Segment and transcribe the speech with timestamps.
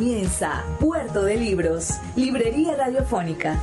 [0.00, 3.60] Comienza Puerto de Libros, Librería Radiofónica.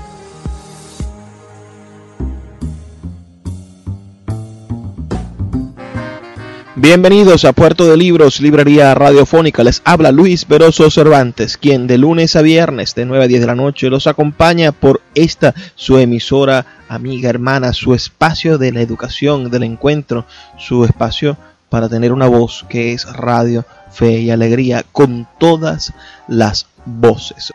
[6.75, 9.63] Bienvenidos a Puerto de Libros, Librería Radiofónica.
[9.63, 13.47] Les habla Luis Veroso Cervantes, quien de lunes a viernes de 9 a 10 de
[13.47, 19.49] la noche los acompaña por esta su emisora amiga, hermana, su espacio de la educación,
[19.49, 20.27] del encuentro,
[20.59, 21.35] su espacio
[21.69, 25.93] para tener una voz que es radio fe y alegría con todas
[26.27, 27.53] las voces.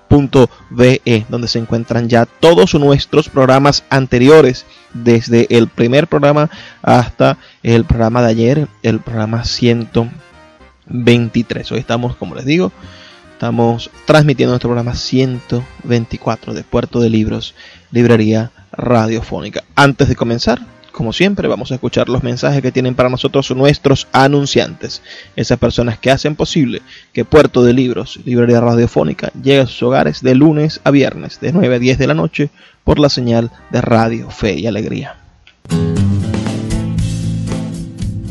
[0.09, 6.49] radio.puertodelibros.com.be donde se encuentran ya todos nuestros programas anteriores desde el primer programa
[6.83, 11.73] hasta el programa de ayer, el programa 123.
[11.73, 12.73] Hoy estamos, como les digo,
[13.33, 17.55] estamos transmitiendo nuestro programa 124 de Puerto de Libros,
[17.91, 19.65] Librería Radiofónica.
[19.75, 20.61] Antes de comenzar,
[20.97, 25.03] como siempre, vamos a escuchar los mensajes que tienen para nosotros nuestros anunciantes,
[25.37, 26.81] esas personas que hacen posible
[27.13, 31.53] que Puerto de Libros, Librería Radiofónica, llegue a sus hogares de lunes a viernes, de
[31.53, 32.49] 9 a 10 de la noche,
[32.83, 35.17] por la señal de Radio Fe y Alegría.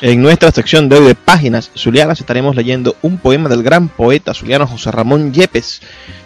[0.00, 4.34] En nuestra sección de hoy de páginas zulianas estaremos leyendo un poema del gran poeta
[4.34, 5.82] zuliano José Ramón Yepes,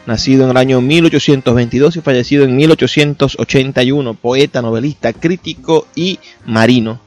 [0.06, 6.98] nacido en el año 1822 y fallecido en 1881, poeta, novelista, crítico y marino.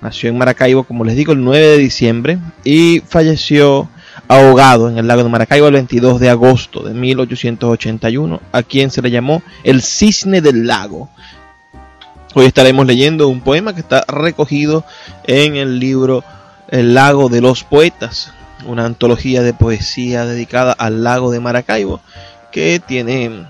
[0.00, 3.88] Nació en Maracaibo, como les digo, el 9 de diciembre y falleció
[4.28, 9.02] ahogado en el lago de Maracaibo el 22 de agosto de 1881, a quien se
[9.02, 11.08] le llamó el cisne del lago.
[12.34, 14.84] Hoy estaremos leyendo un poema que está recogido
[15.24, 16.22] en el libro
[16.68, 18.32] El lago de los poetas,
[18.66, 22.00] una antología de poesía dedicada al lago de Maracaibo,
[22.52, 23.46] que tiene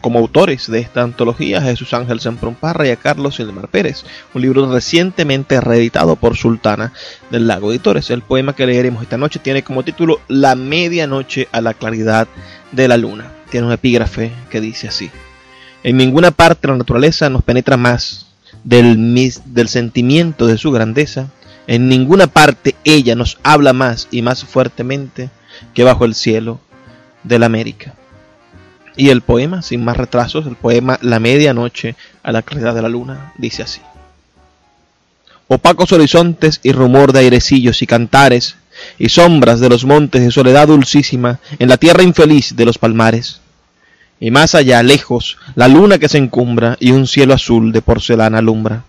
[0.00, 4.70] como autores de esta antología, Jesús Ángel Semprumparra y a Carlos Silmar Pérez, un libro
[4.72, 6.92] recientemente reeditado por Sultana
[7.30, 8.10] del Lago Editores.
[8.10, 12.28] El poema que leeremos esta noche tiene como título La medianoche a la claridad
[12.72, 13.32] de la luna.
[13.50, 15.10] Tiene un epígrafe que dice así.
[15.82, 18.26] En ninguna parte la naturaleza nos penetra más
[18.64, 19.14] del,
[19.46, 21.28] del sentimiento de su grandeza.
[21.66, 25.30] En ninguna parte ella nos habla más y más fuertemente
[25.74, 26.60] que bajo el cielo
[27.24, 27.94] de la América.
[28.98, 32.88] Y el poema, sin más retrasos, el poema La medianoche a la claridad de la
[32.88, 33.80] luna, dice así.
[35.46, 38.56] Opacos horizontes y rumor de airecillos y cantares,
[38.98, 43.40] y sombras de los montes de soledad dulcísima en la tierra infeliz de los palmares.
[44.18, 48.38] Y más allá, lejos, la luna que se encumbra y un cielo azul de porcelana
[48.38, 48.82] alumbra.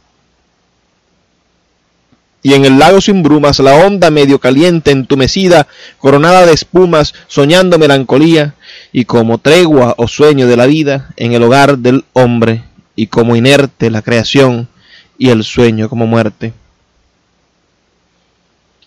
[2.42, 7.78] Y en el lago sin brumas la onda medio caliente, entumecida, coronada de espumas, soñando
[7.78, 8.56] melancolía,
[8.94, 12.64] y como tregua o sueño de la vida en el hogar del hombre,
[12.96, 14.70] y como inerte la creación
[15.18, 16.54] y el sueño como muerte.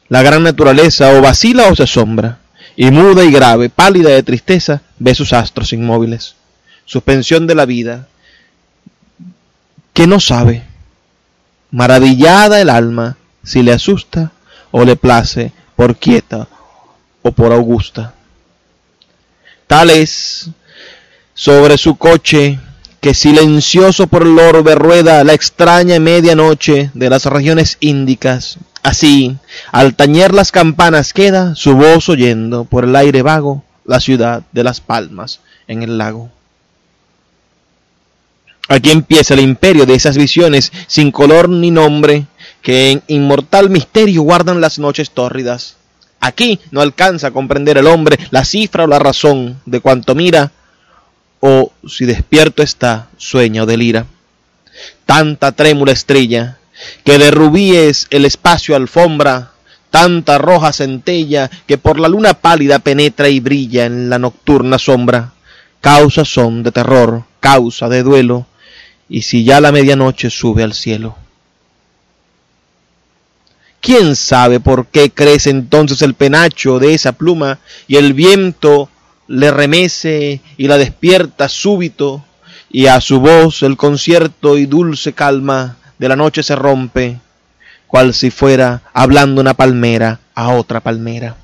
[0.08, 2.38] La gran naturaleza o vacila o se asombra,
[2.74, 6.36] y muda y grave, pálida de tristeza, ve sus astros inmóviles.
[6.86, 8.08] Suspensión de la vida,
[9.92, 10.62] que no sabe,
[11.70, 14.32] maravillada el alma, si le asusta
[14.70, 16.48] o le place por quieta
[17.22, 18.14] o por augusta.
[19.66, 20.50] Tal es
[21.34, 22.58] sobre su coche
[23.00, 28.58] que silencioso por el orbe rueda la extraña medianoche de las regiones índicas.
[28.82, 29.36] Así,
[29.72, 34.62] al tañer las campanas queda su voz oyendo por el aire vago la ciudad de
[34.62, 36.30] las palmas en el lago.
[38.68, 42.26] Aquí empieza el imperio de esas visiones sin color ni nombre
[42.62, 45.76] que en inmortal misterio guardan las noches tórridas.
[46.20, 50.52] Aquí no alcanza a comprender el hombre la cifra o la razón de cuanto mira,
[51.40, 54.06] o si despierto está, sueña o delira.
[55.04, 56.58] Tanta trémula estrella,
[57.04, 59.50] que de rubíes el espacio alfombra,
[59.90, 65.32] tanta roja centella, que por la luna pálida penetra y brilla en la nocturna sombra.
[65.80, 68.46] Causas son de terror, causa de duelo,
[69.08, 71.16] y si ya la medianoche sube al cielo.
[73.82, 77.58] ¿Quién sabe por qué crece entonces el penacho de esa pluma
[77.88, 78.88] y el viento
[79.26, 82.24] le remece y la despierta súbito
[82.70, 87.18] y a su voz el concierto y dulce calma de la noche se rompe,
[87.88, 91.34] cual si fuera hablando una palmera a otra palmera?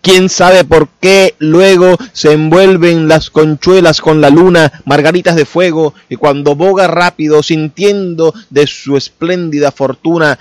[0.00, 5.94] ¿Quién sabe por qué luego se envuelven las conchuelas con la luna, margaritas de fuego,
[6.08, 10.38] y cuando boga rápido, sintiendo de su espléndida fortuna,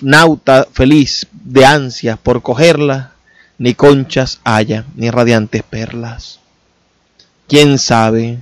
[0.00, 3.12] nauta feliz de ansias por cogerla,
[3.58, 6.40] ni conchas haya, ni radiantes perlas.
[7.48, 8.38] ¿Quién sabe?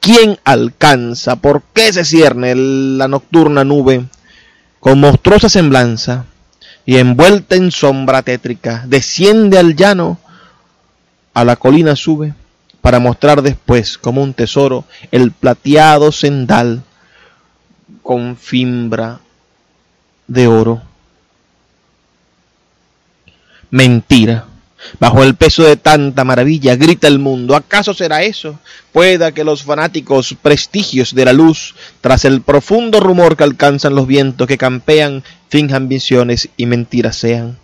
[0.00, 1.36] ¿Quién alcanza?
[1.36, 4.06] ¿Por qué se cierne la nocturna nube
[4.80, 6.24] con monstruosa semblanza
[6.86, 10.18] y envuelta en sombra tétrica desciende al llano,
[11.34, 12.34] a la colina sube
[12.80, 16.82] para mostrar después como un tesoro el plateado sendal
[18.02, 19.20] con fimbra
[20.28, 20.82] de oro.
[23.70, 24.44] Mentira.
[25.00, 27.56] Bajo el peso de tanta maravilla grita el mundo.
[27.56, 28.58] ¿Acaso será eso?
[28.92, 34.06] Pueda que los fanáticos prestigios de la luz, tras el profundo rumor que alcanzan los
[34.06, 37.58] vientos que campean, finjan visiones y mentiras sean.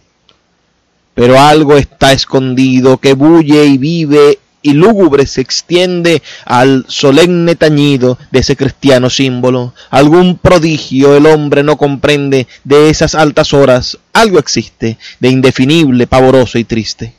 [1.15, 8.19] Pero algo está escondido que bulle y vive y lúgubre se extiende al solemne tañido
[8.31, 9.75] de ese cristiano símbolo.
[9.91, 13.99] Algún prodigio el hombre no comprende de esas altas horas.
[14.15, 17.13] Algo existe de indefinible, pavoroso y triste.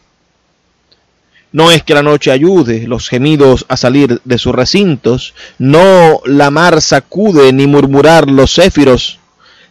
[1.52, 6.50] No es que la noche ayude los gemidos a salir de sus recintos, no la
[6.50, 9.20] mar sacude ni murmurar los céfiros,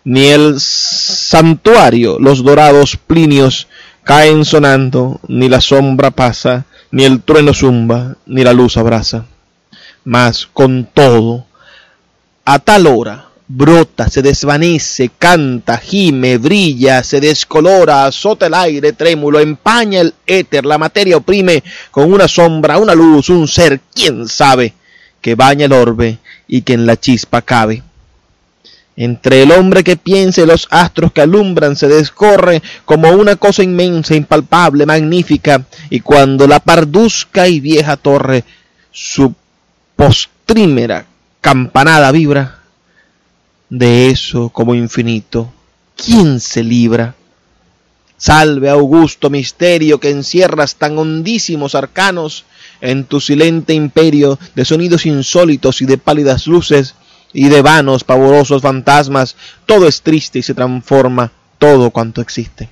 [0.05, 3.67] ni el santuario los dorados plinios
[4.05, 9.27] caen sonando, ni la sombra pasa, ni el trueno zumba, ni la luz abraza.
[10.05, 11.45] Mas con todo,
[12.45, 19.41] a tal hora, brota, se desvanece, canta, gime, brilla, se descolora, azota el aire trémulo,
[19.41, 24.75] empaña el éter, la materia oprime con una sombra, una luz, un ser, quién sabe,
[25.21, 27.83] que baña el orbe y que en la chispa cabe.
[28.97, 33.63] Entre el hombre que piensa y los astros que alumbran se descorre como una cosa
[33.65, 38.45] inmensa, impalpable, magnífica, y cuando la parduzca y vieja torre
[38.93, 39.35] su
[39.97, 41.07] postrímera
[41.41, 42.61] campanada vibra,
[43.69, 45.53] de eso como infinito,
[45.97, 47.17] ¿quién se libra?
[48.17, 52.45] Salve augusto misterio que encierras tan hondísimos arcanos,
[52.81, 56.95] en tu silente imperio de sonidos insólitos y de pálidas luces
[57.35, 59.37] y de vanos, pavorosos fantasmas,
[59.67, 62.71] todo es triste y se transforma todo cuanto existe.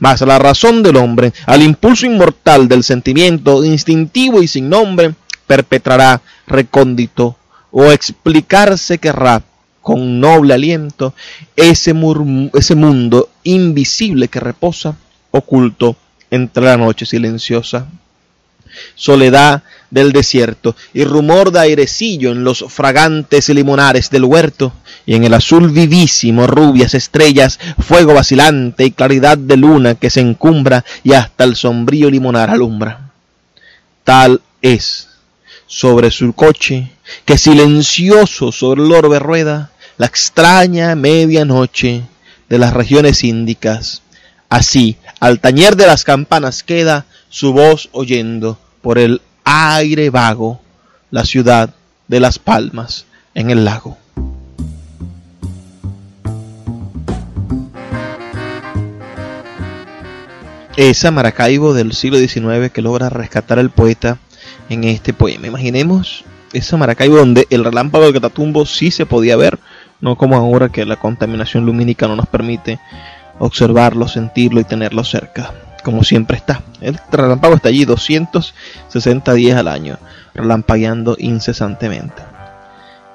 [0.00, 5.14] Mas la razón del hombre, al impulso inmortal del sentimiento, instintivo y sin nombre,
[5.46, 7.36] perpetrará recóndito
[7.70, 9.42] o explicarse querrá
[9.82, 11.12] con noble aliento
[11.56, 11.94] ese,
[12.54, 14.96] ese mundo invisible que reposa
[15.30, 15.96] oculto
[16.30, 17.86] entre la noche silenciosa.
[18.94, 19.62] Soledad
[19.92, 24.72] del desierto y rumor de airecillo en los fragantes limonares del huerto
[25.04, 30.20] y en el azul vivísimo rubias estrellas, fuego vacilante y claridad de luna que se
[30.20, 33.10] encumbra y hasta el sombrío limonar alumbra.
[34.04, 35.08] Tal es
[35.66, 36.92] sobre su coche
[37.24, 42.02] que silencioso sobre el orbe rueda la extraña medianoche
[42.48, 44.02] de las regiones índicas.
[44.48, 50.60] Así, al tañer de las campanas queda su voz oyendo por el aire vago
[51.10, 51.70] la ciudad
[52.08, 53.96] de las palmas en el lago.
[60.76, 64.18] Esa Maracaibo del siglo XIX que logra rescatar al poeta
[64.68, 65.46] en este poema.
[65.46, 69.58] Imaginemos esa Maracaibo donde el relámpago del Catatumbo sí se podía ver,
[70.00, 72.80] no como ahora que la contaminación lumínica no nos permite
[73.38, 76.62] observarlo, sentirlo y tenerlo cerca, como siempre está.
[76.80, 79.98] El relámpago está allí 260 días al año,
[80.34, 82.32] relampagueando incesantemente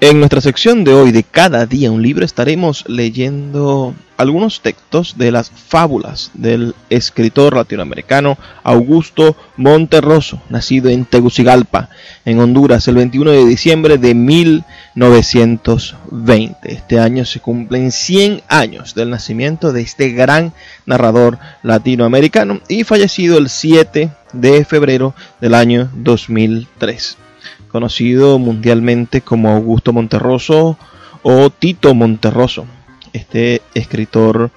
[0.00, 5.32] En nuestra sección de hoy de Cada día un libro estaremos leyendo algunos textos de
[5.32, 11.90] las fábulas del escritor latinoamericano Augusto Monterroso, nacido en Tegucigalpa,
[12.24, 16.72] en Honduras, el 21 de diciembre de 1920.
[16.72, 20.52] Este año se cumplen 100 años del nacimiento de este gran
[20.86, 27.18] narrador latinoamericano y fallecido el 7 de febrero del año 2003
[27.68, 30.78] conocido mundialmente como Augusto Monterroso
[31.22, 32.66] o Tito Monterroso,
[33.12, 34.50] este escritor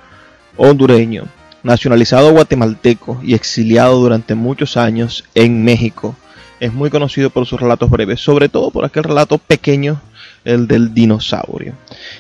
[0.57, 1.25] hondureño,
[1.63, 6.15] nacionalizado guatemalteco y exiliado durante muchos años en México.
[6.59, 9.99] Es muy conocido por sus relatos breves, sobre todo por aquel relato pequeño,
[10.45, 11.73] el del dinosaurio.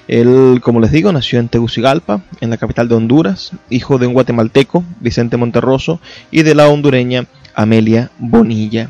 [0.07, 4.13] Él, como les digo, nació en Tegucigalpa, en la capital de Honduras, hijo de un
[4.13, 5.99] guatemalteco, Vicente Monterroso,
[6.31, 8.89] y de la hondureña Amelia Bonilla.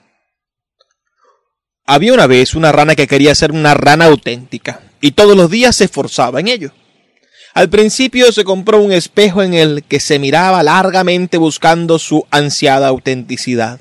[1.85, 5.75] Había una vez una rana que quería ser una rana auténtica y todos los días
[5.75, 6.71] se esforzaba en ello.
[7.53, 12.87] Al principio se compró un espejo en el que se miraba largamente buscando su ansiada
[12.87, 13.79] autenticidad.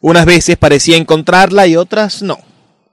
[0.00, 2.38] Unas veces parecía encontrarla y otras no,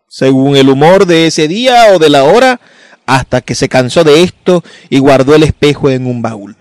[0.09, 2.59] según el humor de ese día o de la hora,
[3.05, 6.57] hasta que se cansó de esto y guardó el espejo en un baúl.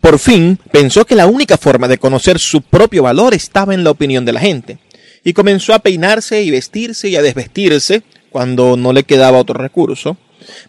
[0.00, 3.90] Por fin pensó que la única forma de conocer su propio valor estaba en la
[3.90, 4.78] opinión de la gente,
[5.24, 10.16] y comenzó a peinarse y vestirse y a desvestirse, cuando no le quedaba otro recurso,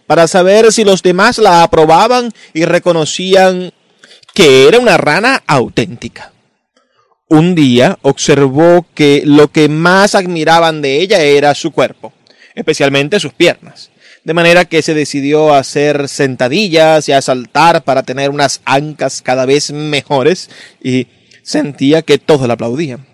[0.06, 3.72] para saber si los demás la aprobaban y reconocían
[4.34, 6.32] que era una rana auténtica.
[7.28, 12.14] Un día observó que lo que más admiraban de ella era su cuerpo,
[12.54, 13.90] especialmente sus piernas,
[14.24, 19.22] de manera que se decidió a hacer sentadillas y a saltar para tener unas ancas
[19.24, 20.50] cada vez mejores
[20.82, 21.08] y
[21.42, 23.13] sentía que todos la aplaudían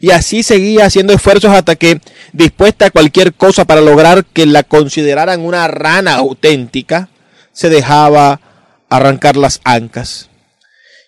[0.00, 2.00] y así seguía haciendo esfuerzos hasta que,
[2.32, 7.08] dispuesta a cualquier cosa para lograr que la consideraran una rana auténtica,
[7.52, 8.40] se dejaba
[8.88, 10.30] arrancar las ancas.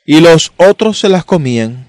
[0.05, 1.87] Y los otros se las comían,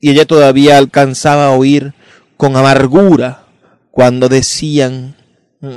[0.00, 1.94] y ella todavía alcanzaba a oír
[2.36, 3.46] con amargura
[3.90, 5.16] cuando decían
[5.60, 5.76] mm,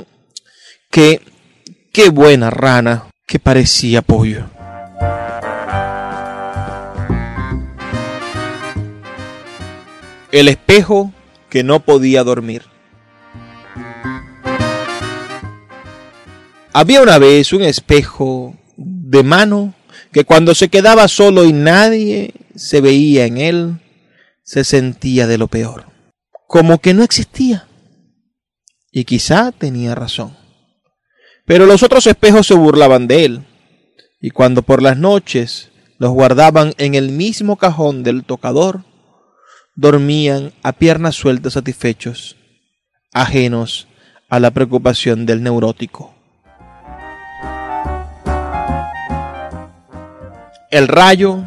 [0.90, 1.22] que
[1.92, 4.57] qué buena rana que parecía pollo.
[10.30, 11.12] El espejo
[11.48, 12.64] que no podía dormir.
[16.74, 19.74] Había una vez un espejo de mano
[20.12, 23.80] que cuando se quedaba solo y nadie se veía en él,
[24.42, 25.86] se sentía de lo peor.
[26.46, 27.66] Como que no existía.
[28.92, 30.36] Y quizá tenía razón.
[31.46, 33.44] Pero los otros espejos se burlaban de él.
[34.20, 38.84] Y cuando por las noches los guardaban en el mismo cajón del tocador,
[39.78, 42.34] dormían a piernas sueltas satisfechos,
[43.12, 43.86] ajenos
[44.28, 46.12] a la preocupación del neurótico.
[50.72, 51.44] El rayo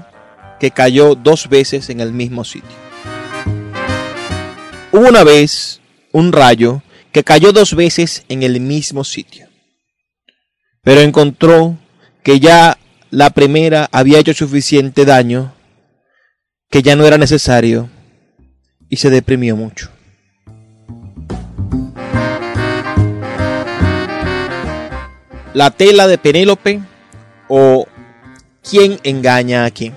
[0.61, 2.77] que cayó dos veces en el mismo sitio.
[4.93, 5.81] Hubo una vez
[6.13, 9.49] un rayo que cayó dos veces en el mismo sitio,
[10.83, 11.77] pero encontró
[12.23, 12.77] que ya
[13.09, 15.53] la primera había hecho suficiente daño,
[16.69, 17.89] que ya no era necesario
[18.91, 19.89] y se deprimió mucho.
[25.53, 26.81] La tela de Penélope
[27.47, 27.87] o
[28.61, 29.95] quién engaña a quién.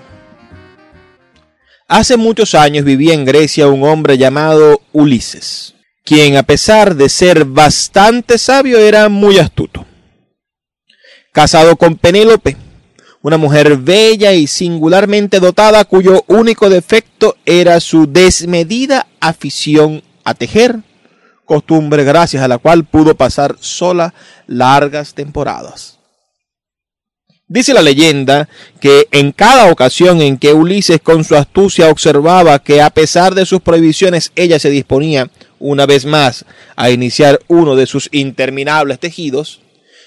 [1.87, 7.43] Hace muchos años vivía en Grecia un hombre llamado Ulises, quien a pesar de ser
[7.43, 9.85] bastante sabio era muy astuto.
[11.33, 12.55] Casado con Penélope,
[13.25, 20.81] una mujer bella y singularmente dotada cuyo único defecto era su desmedida afición a tejer,
[21.43, 24.13] costumbre gracias a la cual pudo pasar sola
[24.45, 25.97] largas temporadas.
[27.47, 28.47] Dice la leyenda
[28.79, 33.47] que en cada ocasión en que Ulises con su astucia observaba que a pesar de
[33.47, 39.61] sus prohibiciones ella se disponía una vez más a iniciar uno de sus interminables tejidos,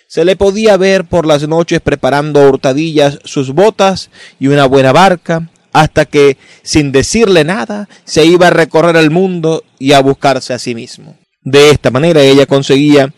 [0.09, 5.51] se le podía ver por las noches preparando hurtadillas sus botas y una buena barca,
[5.73, 10.59] hasta que, sin decirle nada, se iba a recorrer el mundo y a buscarse a
[10.59, 11.17] sí mismo.
[11.43, 13.13] De esta manera ella conseguía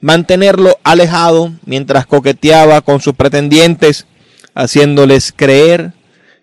[0.00, 4.06] mantenerlo alejado mientras coqueteaba con sus pretendientes,
[4.54, 5.92] haciéndoles creer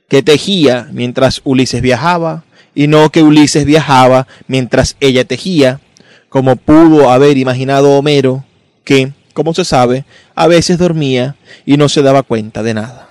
[0.07, 5.81] que tejía mientras Ulises viajaba, y no que Ulises viajaba mientras ella tejía,
[6.29, 8.45] como pudo haber imaginado Homero,
[8.85, 10.03] que, como se sabe,
[10.35, 13.07] a veces dormía y no se daba cuenta de nada.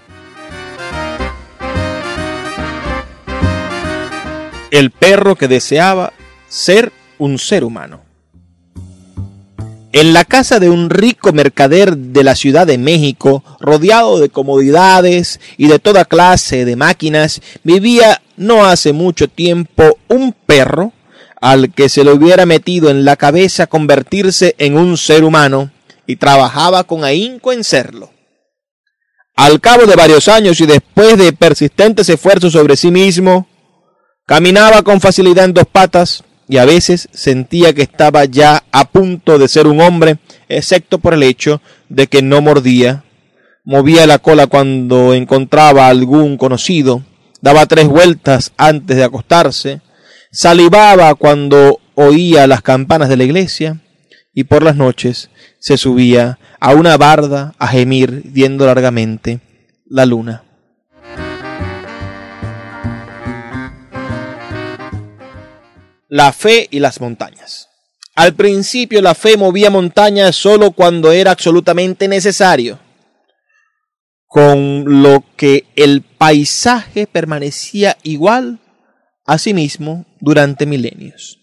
[4.71, 6.13] El perro que deseaba
[6.47, 8.03] ser un ser humano.
[9.93, 15.41] En la casa de un rico mercader de la Ciudad de México, rodeado de comodidades
[15.57, 20.93] y de toda clase de máquinas, vivía no hace mucho tiempo un perro
[21.41, 25.71] al que se le hubiera metido en la cabeza convertirse en un ser humano
[26.09, 28.11] y trabajaba con ahínco en serlo.
[29.37, 33.47] Al cabo de varios años y después de persistentes esfuerzos sobre sí mismo,
[34.27, 39.39] caminaba con facilidad en dos patas y a veces sentía que estaba ya a punto
[39.39, 40.17] de ser un hombre,
[40.49, 43.05] excepto por el hecho de que no mordía,
[43.65, 47.03] movía la cola cuando encontraba algún conocido,
[47.43, 49.83] daba tres vueltas antes de acostarse,
[50.33, 53.83] salivaba cuando oía las campanas de la iglesia
[54.39, 59.41] y por las noches se subía a una barda a gemir viendo largamente
[59.85, 60.45] la luna.
[66.07, 67.69] La fe y las montañas.
[68.15, 72.79] Al principio la fe movía montañas solo cuando era absolutamente necesario,
[74.29, 78.61] con lo que el paisaje permanecía igual
[79.27, 81.38] a sí mismo durante milenios.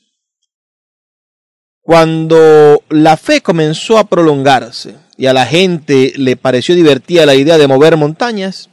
[1.85, 7.59] Cuando la fe comenzó a prolongarse y a la gente le pareció divertida la idea
[7.59, 8.71] de mover montañas,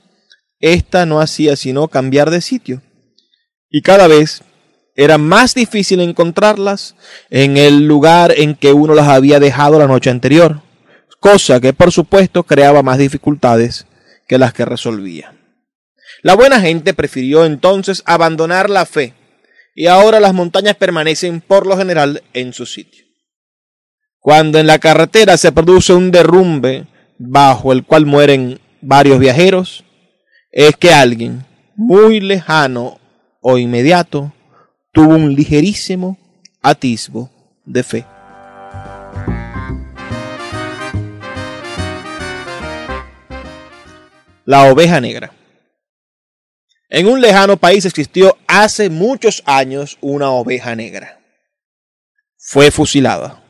[0.61, 2.81] ésta no hacía sino cambiar de sitio.
[3.69, 4.41] Y cada vez
[4.97, 6.95] era más difícil encontrarlas
[7.29, 10.63] en el lugar en que uno las había dejado la noche anterior,
[11.21, 13.85] cosa que por supuesto creaba más dificultades
[14.27, 15.39] que las que resolvía.
[16.23, 19.13] La buena gente prefirió entonces abandonar la fe
[19.75, 23.02] y ahora las montañas permanecen por lo general en su sitio.
[24.23, 26.87] Cuando en la carretera se produce un derrumbe
[27.19, 29.85] bajo el cual mueren varios viajeros,
[30.53, 33.01] es que alguien muy lejano
[33.41, 34.33] o inmediato
[34.93, 36.19] tuvo un ligerísimo
[36.63, 37.31] atisbo
[37.65, 38.07] de fe.
[44.45, 45.33] La oveja negra.
[46.89, 51.19] En un lejano país existió hace muchos años una oveja negra.
[52.37, 53.42] Fue fusilada.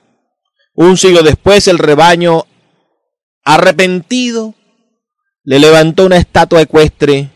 [0.74, 2.46] Un siglo después el rebaño,
[3.44, 4.54] arrepentido,
[5.44, 7.30] le levantó una estatua ecuestre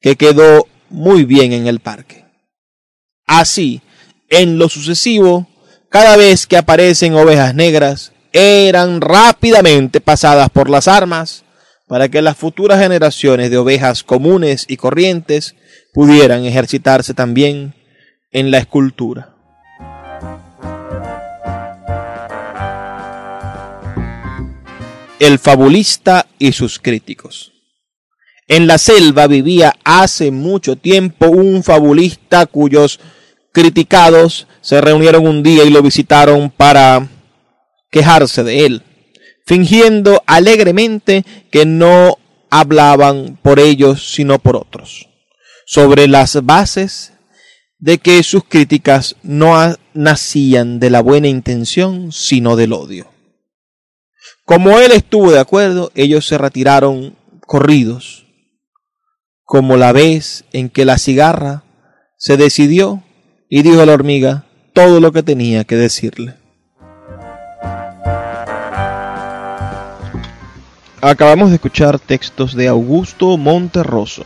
[0.00, 2.24] que quedó muy bien en el parque.
[3.26, 3.80] Así,
[4.28, 5.46] en lo sucesivo,
[5.88, 11.44] cada vez que aparecen ovejas negras, eran rápidamente pasadas por las armas
[11.86, 15.54] para que las futuras generaciones de ovejas comunes y corrientes
[15.92, 17.74] pudieran ejercitarse también
[18.32, 19.33] en la escultura.
[25.24, 27.52] El fabulista y sus críticos.
[28.46, 33.00] En la selva vivía hace mucho tiempo un fabulista cuyos
[33.50, 37.08] criticados se reunieron un día y lo visitaron para
[37.90, 38.82] quejarse de él
[39.46, 42.18] fingiendo alegremente que no
[42.50, 45.08] hablaban por ellos sino por otros,
[45.66, 47.12] sobre las bases
[47.78, 49.54] de que sus críticas no
[49.94, 53.13] nacían de la buena intención sino del odio.
[54.46, 58.26] Como él estuvo de acuerdo, ellos se retiraron corridos,
[59.42, 61.64] como la vez en que la cigarra
[62.18, 63.02] se decidió
[63.48, 66.34] y dijo a la hormiga todo lo que tenía que decirle.
[71.00, 74.24] Acabamos de escuchar textos de Augusto Monterroso,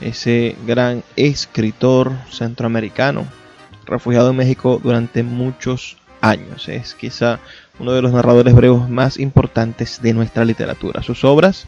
[0.00, 3.26] ese gran escritor centroamericano,
[3.84, 6.68] refugiado en México durante muchos años.
[6.68, 7.40] Es quizá
[7.78, 11.02] uno de los narradores breves más importantes de nuestra literatura.
[11.02, 11.66] Sus obras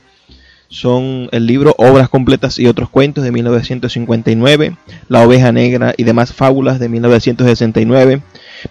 [0.69, 4.77] son el libro Obras completas y otros cuentos de 1959,
[5.09, 8.23] La oveja negra y demás fábulas de 1969,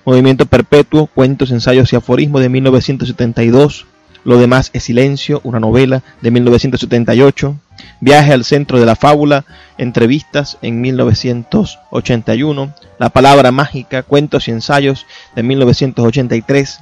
[0.06, 3.86] Movimiento perpetuo, cuentos, ensayos y aforismos de 1972,
[4.24, 7.56] lo demás es silencio, una novela de 1978.
[8.02, 9.46] Viaje al centro de la fábula,
[9.78, 12.74] entrevistas en 1981.
[12.98, 16.80] La palabra mágica, cuentos y ensayos de 1983.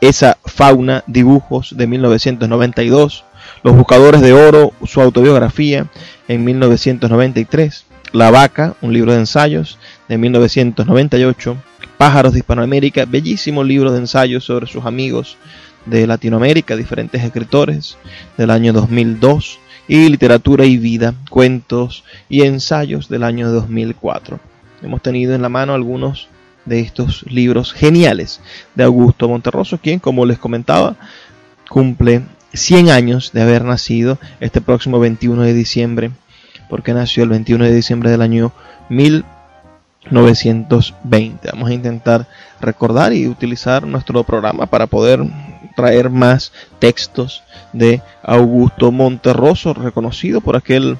[0.00, 3.24] Esa fauna, dibujos de 1992.
[3.62, 5.86] Los buscadores de oro, su autobiografía
[6.28, 7.84] en 1993.
[8.12, 11.56] La vaca, un libro de ensayos de 1998.
[11.98, 15.36] Pájaros de Hispanoamérica, bellísimo libro de ensayos sobre sus amigos
[15.84, 17.98] de Latinoamérica, diferentes escritores
[18.38, 24.40] del año 2002 y Literatura y Vida, cuentos y ensayos del año 2004.
[24.82, 26.28] Hemos tenido en la mano algunos
[26.70, 28.40] de estos libros geniales
[28.76, 30.94] de Augusto Monterroso, quien, como les comentaba,
[31.68, 36.12] cumple 100 años de haber nacido este próximo 21 de diciembre,
[36.68, 38.52] porque nació el 21 de diciembre del año
[38.88, 41.48] 1920.
[41.52, 42.28] Vamos a intentar
[42.60, 45.24] recordar y utilizar nuestro programa para poder
[45.74, 50.98] traer más textos de Augusto Monterroso, reconocido por aquel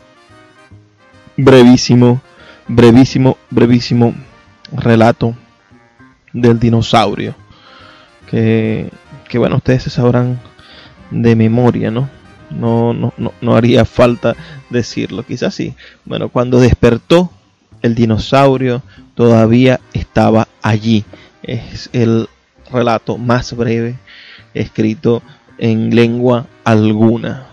[1.36, 2.20] brevísimo,
[2.66, 4.14] brevísimo, brevísimo
[4.72, 5.36] relato
[6.32, 7.34] del dinosaurio.
[8.28, 8.90] Que,
[9.28, 10.40] que bueno, ustedes se sabrán
[11.10, 12.08] de memoria, ¿no?
[12.50, 14.34] No, no, no, no haría falta
[14.70, 15.74] decirlo, quizás sí.
[16.04, 17.30] Bueno, cuando despertó
[17.82, 18.82] el dinosaurio
[19.14, 21.04] todavía estaba allí.
[21.42, 22.28] Es el
[22.70, 23.96] relato más breve
[24.54, 25.22] escrito
[25.58, 27.46] en lengua alguna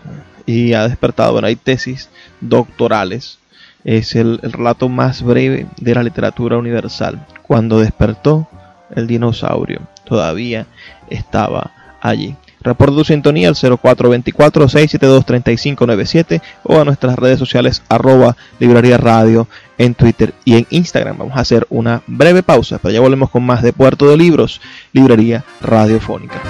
[0.46, 2.10] y ha despertado, bueno, hay tesis
[2.42, 3.40] doctorales.
[3.84, 7.26] Es el, el relato más breve de la literatura universal.
[7.44, 8.48] Cuando despertó
[8.96, 10.68] el dinosaurio todavía
[11.10, 11.72] estaba
[12.02, 12.36] allí.
[12.62, 19.48] Reporta tu sintonía al 0424-672-3597 o a nuestras redes sociales arroba librería radio
[19.78, 21.20] en Twitter y en Instagram.
[21.20, 24.60] Vamos a hacer una breve pausa, pero ya volvemos con más de Puerto de Libros,
[24.92, 26.42] librería radiofónica.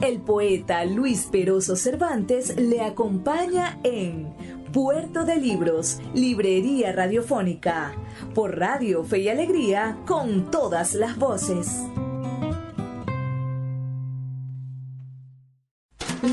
[0.00, 4.28] El poeta Luis Peroso Cervantes le acompaña en
[4.72, 7.92] Puerto de Libros, Librería Radiofónica,
[8.36, 11.82] por Radio Fe y Alegría, con todas las voces.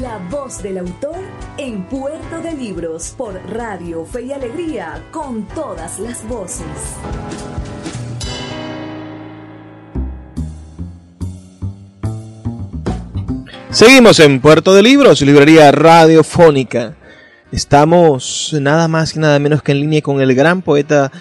[0.02, 1.17] La voz del autor
[1.58, 6.67] en Puerto de Libros por Radio Fe y Alegría con todas las voces.
[13.71, 16.95] Seguimos en Puerto de Libros, librería radiofónica.
[17.52, 21.12] Estamos nada más y nada menos que en línea con el gran poeta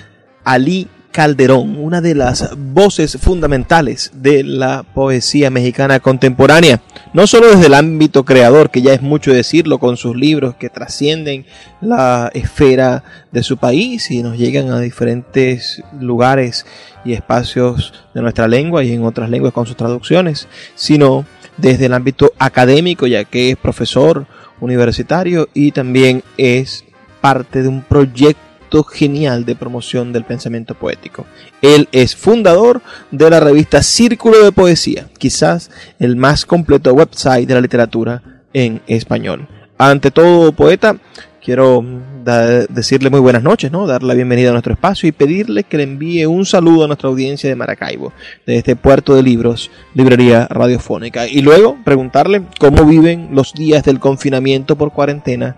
[0.45, 6.83] Ali Calderón, una de las voces fundamentales de la poesía mexicana contemporánea,
[7.15, 10.69] no solo desde el ámbito creador, que ya es mucho decirlo, con sus libros que
[10.69, 11.47] trascienden
[11.81, 16.67] la esfera de su país y nos llegan a diferentes lugares
[17.05, 21.25] y espacios de nuestra lengua y en otras lenguas con sus traducciones, sino
[21.57, 24.27] desde el ámbito académico, ya que es profesor
[24.61, 26.85] universitario y también es
[27.21, 31.25] parte de un proyecto genial de promoción del pensamiento poético.
[31.63, 37.55] Él es fundador de la revista Círculo de Poesía, quizás el más completo website de
[37.55, 39.49] la literatura en español.
[39.79, 40.97] Ante todo, poeta,
[41.43, 41.85] quiero
[42.27, 43.87] decirle muy buenas noches, ¿no?
[43.87, 47.09] Darle la bienvenida a nuestro espacio y pedirle que le envíe un saludo a nuestra
[47.09, 48.13] audiencia de Maracaibo,
[48.47, 51.27] de este puerto de libros, librería radiofónica.
[51.27, 55.57] Y luego preguntarle cómo viven los días del confinamiento por cuarentena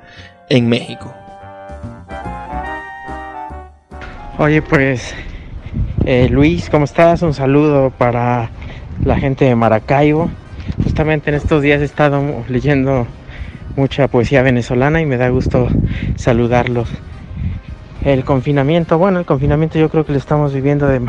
[0.51, 1.13] en México.
[4.39, 5.15] Oye, pues
[6.05, 7.23] eh, Luis, ¿cómo estás?
[7.23, 8.51] Un saludo para
[9.05, 10.31] la gente de Maracaibo.
[10.85, 13.07] Justamente en estos días he estado leyendo
[13.77, 15.69] mucha poesía venezolana y me da gusto
[16.17, 16.89] saludarlos.
[18.05, 21.01] El confinamiento, bueno, el confinamiento yo creo que lo estamos viviendo de,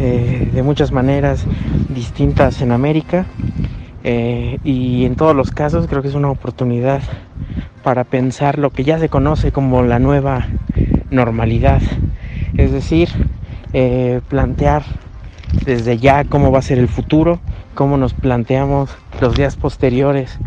[0.00, 1.44] eh, muchas maneras
[1.88, 3.26] distintas en América
[4.04, 7.02] eh, y en todos los casos creo que es una oportunidad
[7.82, 10.46] para pensar lo que ya se conoce como la nueva
[11.10, 11.80] normalidad
[12.58, 13.08] es decir,
[13.72, 14.82] eh, plantear
[15.64, 17.38] desde ya cómo va a ser el futuro,
[17.74, 20.38] cómo nos planteamos los días posteriores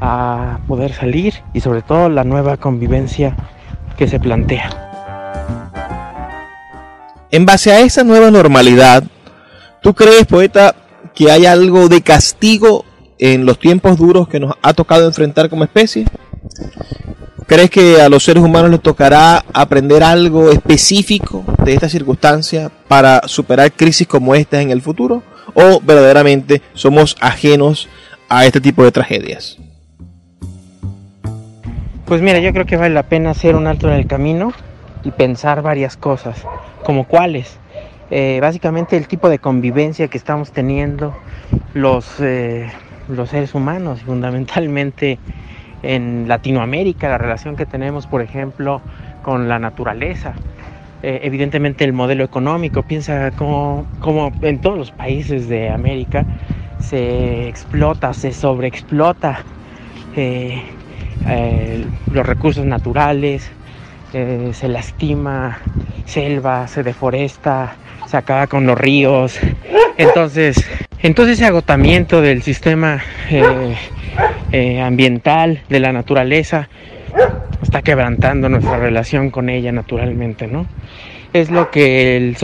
[0.00, 3.36] a poder salir y sobre todo la nueva convivencia
[3.96, 4.86] que se plantea.
[7.30, 9.04] En base a esa nueva normalidad,
[9.82, 10.74] ¿tú crees, poeta,
[11.14, 12.84] que hay algo de castigo
[13.18, 16.06] en los tiempos duros que nos ha tocado enfrentar como especie?
[17.46, 23.22] ¿Crees que a los seres humanos les tocará aprender algo específico de esta circunstancia para
[23.26, 25.22] superar crisis como esta en el futuro?
[25.54, 27.88] ¿O verdaderamente somos ajenos
[28.28, 29.58] a este tipo de tragedias?
[32.06, 34.52] Pues mira, yo creo que vale la pena hacer un alto en el camino
[35.02, 36.46] y pensar varias cosas,
[36.84, 37.58] como cuáles.
[38.12, 41.16] Eh, básicamente el tipo de convivencia que estamos teniendo
[41.74, 42.70] los, eh,
[43.08, 45.18] los seres humanos, fundamentalmente
[45.82, 48.80] en Latinoamérica, la relación que tenemos, por ejemplo,
[49.24, 50.34] con la naturaleza.
[51.02, 53.84] Eh, evidentemente el modelo económico, piensa como,
[54.42, 56.24] en todos los países de América
[56.78, 59.40] se explota, se sobreexplota
[61.28, 63.50] eh, los recursos naturales,
[64.12, 65.58] se lastima
[66.06, 67.76] selva, se deforesta,
[68.06, 69.38] se acaba con los ríos.
[69.98, 70.64] Entonces,
[71.02, 76.68] entonces ese agotamiento del sistema eh, ambiental, de la naturaleza,
[77.62, 80.66] está quebrantando nuestra relación con ella naturalmente, ¿no?
[81.32, 82.36] Es lo que el,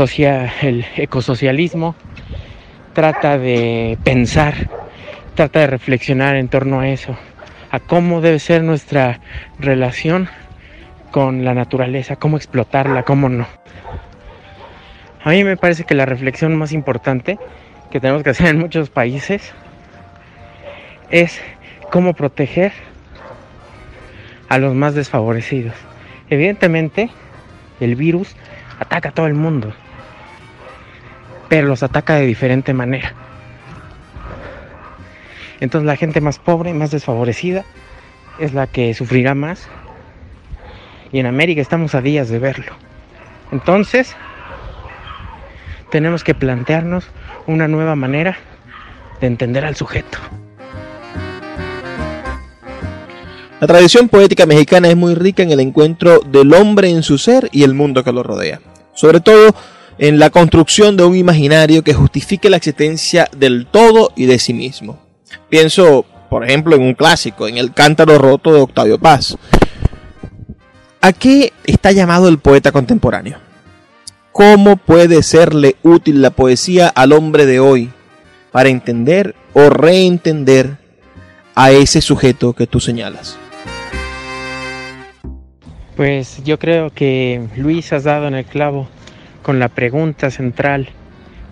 [0.63, 1.95] el ecosocialismo
[2.93, 4.55] trata de pensar,
[5.35, 7.17] trata de reflexionar en torno a eso,
[7.73, 9.19] a cómo debe ser nuestra
[9.59, 10.29] relación
[11.11, 13.47] con la naturaleza, cómo explotarla, cómo no.
[15.25, 17.39] A mí me parece que la reflexión más importante
[17.91, 19.53] que tenemos que hacer en muchos países
[21.11, 21.41] es
[21.91, 22.73] cómo proteger
[24.51, 25.75] a los más desfavorecidos.
[26.29, 27.09] Evidentemente,
[27.81, 28.37] el virus
[28.79, 29.73] ataca a todo el mundo,
[31.49, 33.15] pero los ataca de diferente manera.
[35.62, 37.64] Entonces la gente más pobre, más desfavorecida,
[38.40, 39.68] es la que sufrirá más.
[41.12, 42.72] Y en América estamos a días de verlo.
[43.53, 44.16] Entonces,
[45.92, 47.05] tenemos que plantearnos
[47.46, 48.38] una nueva manera
[49.20, 50.18] de entender al sujeto.
[53.61, 57.48] La tradición poética mexicana es muy rica en el encuentro del hombre en su ser
[57.53, 58.61] y el mundo que lo rodea.
[58.94, 59.55] Sobre todo
[59.98, 64.55] en la construcción de un imaginario que justifique la existencia del todo y de sí
[64.55, 65.12] mismo.
[65.49, 69.37] Pienso, por ejemplo, en un clásico, en El Cántaro Roto de Octavio Paz.
[71.01, 73.38] ¿A qué está llamado el poeta contemporáneo?
[74.33, 77.90] ¿Cómo puede serle útil la poesía al hombre de hoy
[78.51, 80.79] para entender o reentender
[81.55, 83.37] a ese sujeto que tú señalas?
[85.97, 88.88] Pues yo creo que Luis has dado en el clavo
[89.42, 90.88] con la pregunta central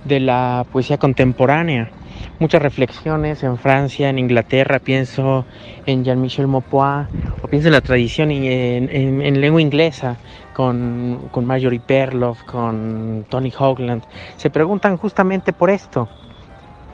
[0.04, 1.90] de la poesía contemporánea.
[2.38, 5.44] Muchas reflexiones en Francia, en Inglaterra, pienso
[5.86, 7.06] en Jean-Michel Maupois,
[7.42, 10.16] o pienso en la tradición en, lengua inglesa,
[10.54, 14.02] con, con, Marjorie Perloff, con Tony Hogland.
[14.36, 16.08] Se preguntan justamente por esto.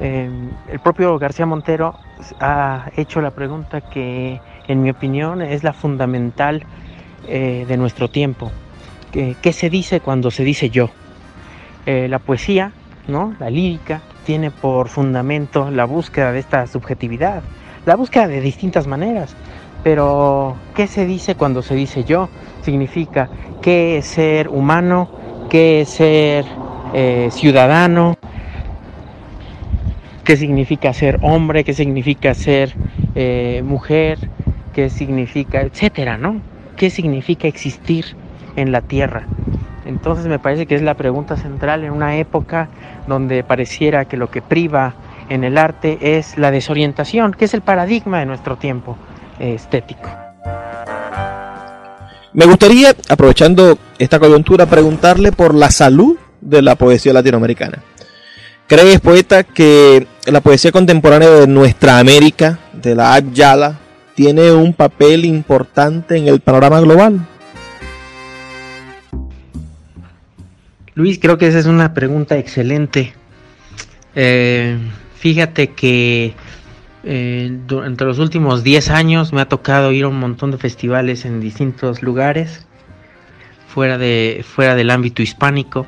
[0.00, 0.28] Eh,
[0.68, 1.94] el propio García Montero
[2.40, 6.64] ha hecho la pregunta que, en mi opinión, es la fundamental
[7.28, 8.50] eh, de nuestro tiempo.
[9.12, 10.90] ¿Qué, se dice cuando se dice yo?
[11.86, 12.72] Eh, la poesía,
[13.08, 13.34] ¿no?
[13.38, 17.42] la lírica, tiene por fundamento la búsqueda de esta subjetividad,
[17.86, 19.34] la búsqueda de distintas maneras.
[19.82, 22.28] Pero, ¿qué se dice cuando se dice yo?
[22.62, 23.30] Significa
[23.62, 25.08] qué es ser humano,
[25.48, 26.44] qué es ser
[26.92, 28.18] eh, ciudadano,
[30.24, 32.74] qué significa ser hombre, qué significa ser
[33.62, 34.18] mujer,
[34.74, 36.42] qué significa, etcétera, ¿no?
[36.76, 38.04] qué significa existir
[38.54, 39.26] en la Tierra.
[39.86, 42.68] Entonces me parece que es la pregunta central en una época
[43.06, 44.94] donde pareciera que lo que priva
[45.28, 48.96] en el arte es la desorientación, que es el paradigma de nuestro tiempo
[49.38, 50.08] estético.
[52.32, 57.82] Me gustaría, aprovechando esta coyuntura, preguntarle por la salud de la poesía latinoamericana.
[58.66, 63.78] ¿Crees, poeta, que la poesía contemporánea de nuestra América, de la Abyala,
[64.14, 67.26] tiene un papel importante en el panorama global?
[70.96, 73.12] Luis, creo que esa es una pregunta excelente.
[74.14, 74.78] Eh,
[75.16, 76.32] fíjate que
[77.04, 81.26] eh, entre los últimos 10 años me ha tocado ir a un montón de festivales
[81.26, 82.66] en distintos lugares,
[83.68, 85.86] fuera, de, fuera del ámbito hispánico.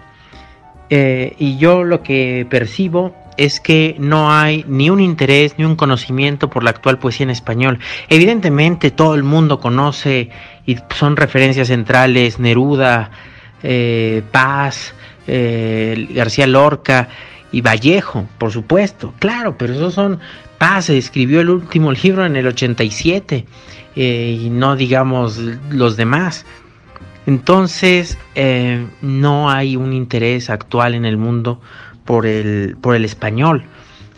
[0.90, 5.77] Eh, y yo lo que percibo es que no hay ni un interés ni un
[5.77, 7.79] conocimiento por la actual poesía en español.
[8.11, 10.29] Evidentemente todo el mundo conoce
[10.66, 13.11] y son referencias centrales Neruda,
[14.31, 14.94] Paz,
[15.28, 17.08] eh, García Lorca
[17.52, 20.18] y Vallejo, por supuesto, claro, pero esos son
[20.58, 23.46] Paz escribió el último libro en el 87
[23.94, 25.38] eh, y no digamos
[25.70, 26.44] los demás.
[27.26, 28.18] Entonces
[29.02, 31.60] no hay un interés actual en el mundo
[32.08, 33.64] por el, por el español.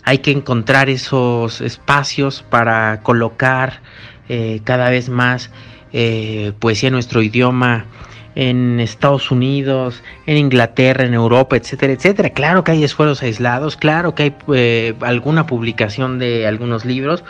[0.05, 3.81] Hay que encontrar esos espacios para colocar
[4.29, 5.51] eh, cada vez más
[5.93, 7.87] eh, poesía en nuestro idioma
[8.35, 12.31] en Estados Unidos, en Inglaterra, en Europa, etcétera, etcétera.
[12.31, 17.25] Claro que hay esfuerzos aislados, claro que hay eh, alguna publicación de algunos libros,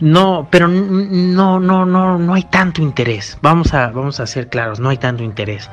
[0.00, 3.38] no, pero no, no, no, no hay tanto interés.
[3.42, 5.70] Vamos a, vamos a ser claros, no hay tanto interés.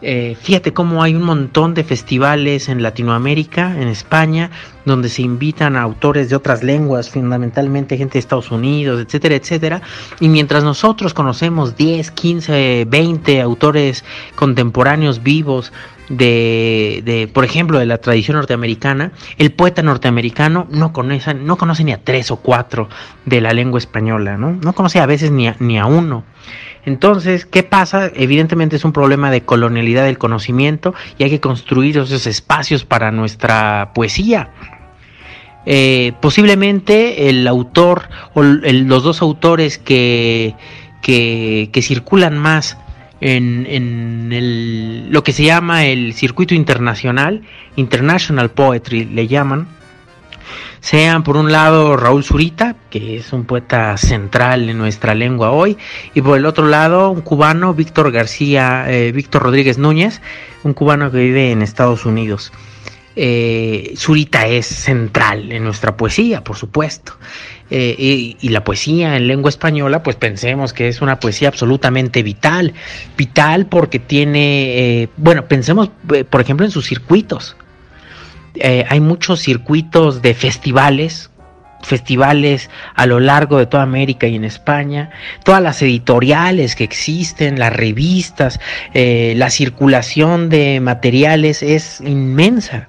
[0.00, 4.50] Eh, fíjate cómo hay un montón de festivales en Latinoamérica, en España,
[4.84, 9.82] donde se invitan a autores de otras lenguas, fundamentalmente gente de Estados Unidos, etcétera, etcétera.
[10.20, 14.04] Y mientras nosotros conocemos 10, 15, 20 autores
[14.36, 15.72] contemporáneos vivos
[16.08, 21.84] de, de, por ejemplo, de la tradición norteamericana, el poeta norteamericano no conoce, no conoce
[21.84, 22.88] ni a tres o cuatro
[23.26, 24.52] de la lengua española, ¿no?
[24.52, 26.24] No conoce a veces ni ni a uno.
[26.88, 28.10] Entonces, ¿qué pasa?
[28.14, 33.12] Evidentemente es un problema de colonialidad del conocimiento y hay que construir esos espacios para
[33.12, 34.48] nuestra poesía.
[35.66, 40.54] Eh, posiblemente el autor o los dos autores que,
[41.02, 42.78] que, circulan más
[43.20, 47.42] en, en lo que se llama el circuito internacional,
[47.76, 49.68] International Poetry le llaman,
[50.80, 55.76] sean por un lado Raúl Zurita, que es un poeta central en nuestra lengua hoy,
[56.14, 60.20] y por el otro lado un cubano, Víctor García, eh, Víctor Rodríguez Núñez,
[60.64, 62.52] un cubano que vive en Estados Unidos.
[63.20, 67.14] Eh, Zurita es central en nuestra poesía, por supuesto.
[67.70, 72.72] eh, y, la poesía en lengua española, pues pensemos que es una poesía absolutamente vital,
[73.16, 75.90] vital porque tiene, eh, bueno, pensemos
[76.30, 77.56] por ejemplo en sus circuitos.
[78.62, 81.30] Hay muchos circuitos de festivales
[81.82, 85.10] festivales a lo largo de toda América y en España,
[85.44, 88.60] todas las editoriales que existen, las revistas,
[88.94, 92.88] eh, la circulación de materiales es inmensa,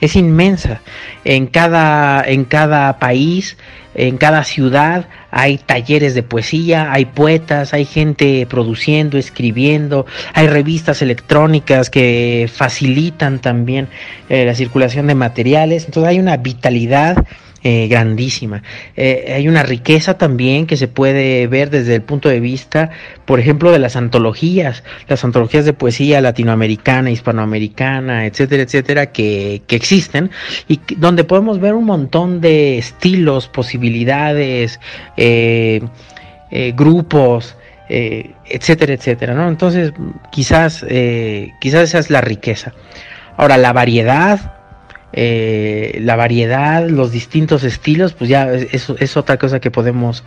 [0.00, 0.80] es inmensa.
[1.24, 3.56] En cada, en cada país,
[3.96, 11.02] en cada ciudad hay talleres de poesía, hay poetas, hay gente produciendo, escribiendo, hay revistas
[11.02, 13.88] electrónicas que facilitan también
[14.28, 17.26] eh, la circulación de materiales, entonces hay una vitalidad
[17.68, 18.62] eh, grandísima.
[18.96, 22.90] Eh, hay una riqueza también que se puede ver desde el punto de vista,
[23.24, 30.30] por ejemplo, de las antologías, las antologías de poesía latinoamericana, hispanoamericana, etcétera, etcétera, que, existen
[30.68, 34.78] y donde podemos ver un montón de estilos, posibilidades,
[35.16, 35.80] eh,
[36.76, 37.56] grupos,
[37.88, 39.48] etcétera, etcétera, ¿no?
[39.48, 39.92] Entonces,
[40.30, 40.86] quizás,
[41.60, 42.74] quizás esa es la riqueza.
[43.36, 44.55] Ahora, la variedad,
[45.12, 50.24] eh, la variedad, los distintos estilos, pues ya es, es, otra cosa que podemos,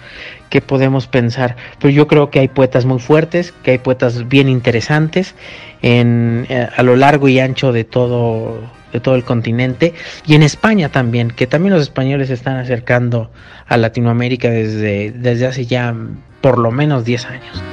[0.49, 1.55] que podemos pensar.
[1.79, 5.35] Pero yo creo que hay poetas muy fuertes, que hay poetas bien interesantes
[5.81, 8.61] en, eh, a lo largo y ancho de todo,
[8.93, 9.93] de todo el continente
[10.25, 13.29] y en España también, que también los españoles están acercando
[13.67, 15.95] a Latinoamérica desde, desde hace ya
[16.41, 17.63] por lo menos 10 años.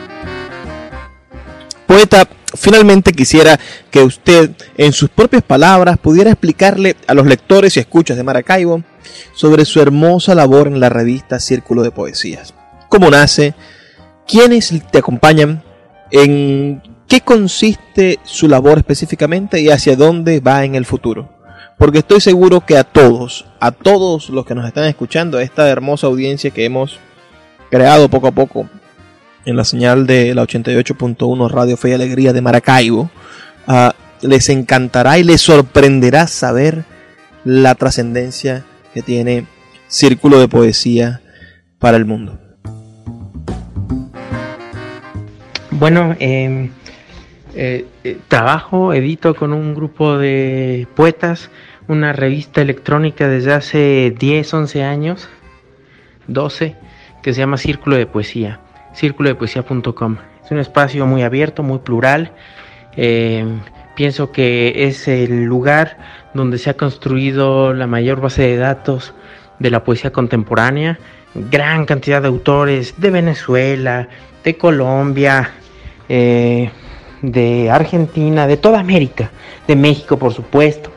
[1.86, 2.26] Poeta,
[2.56, 3.58] finalmente quisiera
[3.90, 8.82] que usted, en sus propias palabras, pudiera explicarle a los lectores y escuchas de Maracaibo
[9.34, 12.54] sobre su hermosa labor en la revista Círculo de Poesías.
[12.88, 13.54] ¿Cómo nace?
[14.26, 15.62] ¿Quiénes te acompañan?
[16.10, 21.30] ¿En qué consiste su labor específicamente y hacia dónde va en el futuro?
[21.78, 25.68] Porque estoy seguro que a todos, a todos los que nos están escuchando, a esta
[25.68, 26.98] hermosa audiencia que hemos
[27.70, 28.68] creado poco a poco
[29.46, 33.08] en la señal de la 88.1 Radio Fe y Alegría de Maracaibo,
[33.68, 36.84] ah, les encantará y les sorprenderá saber
[37.44, 39.46] la trascendencia que tiene
[39.86, 41.20] Círculo de Poesía
[41.78, 42.40] para el mundo.
[45.70, 46.70] Bueno, em,
[47.54, 51.50] eh, eh, trabajo, edito con un grupo de poetas,
[51.86, 55.28] una revista electrónica desde hace 10, 11 años,
[56.26, 56.74] 12,
[57.22, 58.60] que se llama Círculo de Poesía
[58.96, 60.16] círculodepoesía.com.
[60.44, 62.32] Es un espacio muy abierto, muy plural.
[62.96, 63.46] Eh,
[63.94, 65.98] pienso que es el lugar
[66.34, 69.14] donde se ha construido la mayor base de datos
[69.58, 70.98] de la poesía contemporánea.
[71.34, 74.08] Gran cantidad de autores de Venezuela,
[74.42, 75.50] de Colombia,
[76.08, 76.70] eh,
[77.22, 79.30] de Argentina, de toda América,
[79.66, 80.90] de México por supuesto,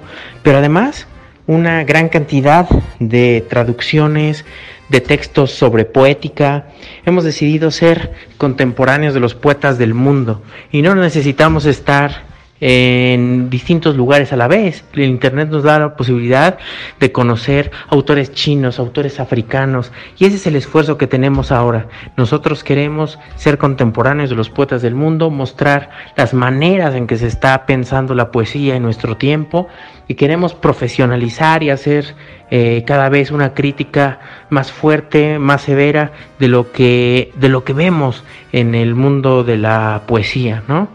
[0.43, 1.07] pero además
[1.47, 2.69] una gran cantidad
[2.99, 4.45] de traducciones,
[4.89, 6.67] de textos sobre poética.
[7.05, 12.28] Hemos decidido ser contemporáneos de los poetas del mundo y no necesitamos estar
[12.61, 14.83] en distintos lugares a la vez.
[14.93, 16.57] El Internet nos da la posibilidad
[16.99, 21.87] de conocer autores chinos, autores africanos, y ese es el esfuerzo que tenemos ahora.
[22.17, 27.27] Nosotros queremos ser contemporáneos de los poetas del mundo, mostrar las maneras en que se
[27.27, 29.67] está pensando la poesía en nuestro tiempo,
[30.07, 32.15] y queremos profesionalizar y hacer
[32.49, 37.73] eh, cada vez una crítica más fuerte, más severa de lo que de lo que
[37.73, 40.89] vemos en el mundo de la poesía, ¿no?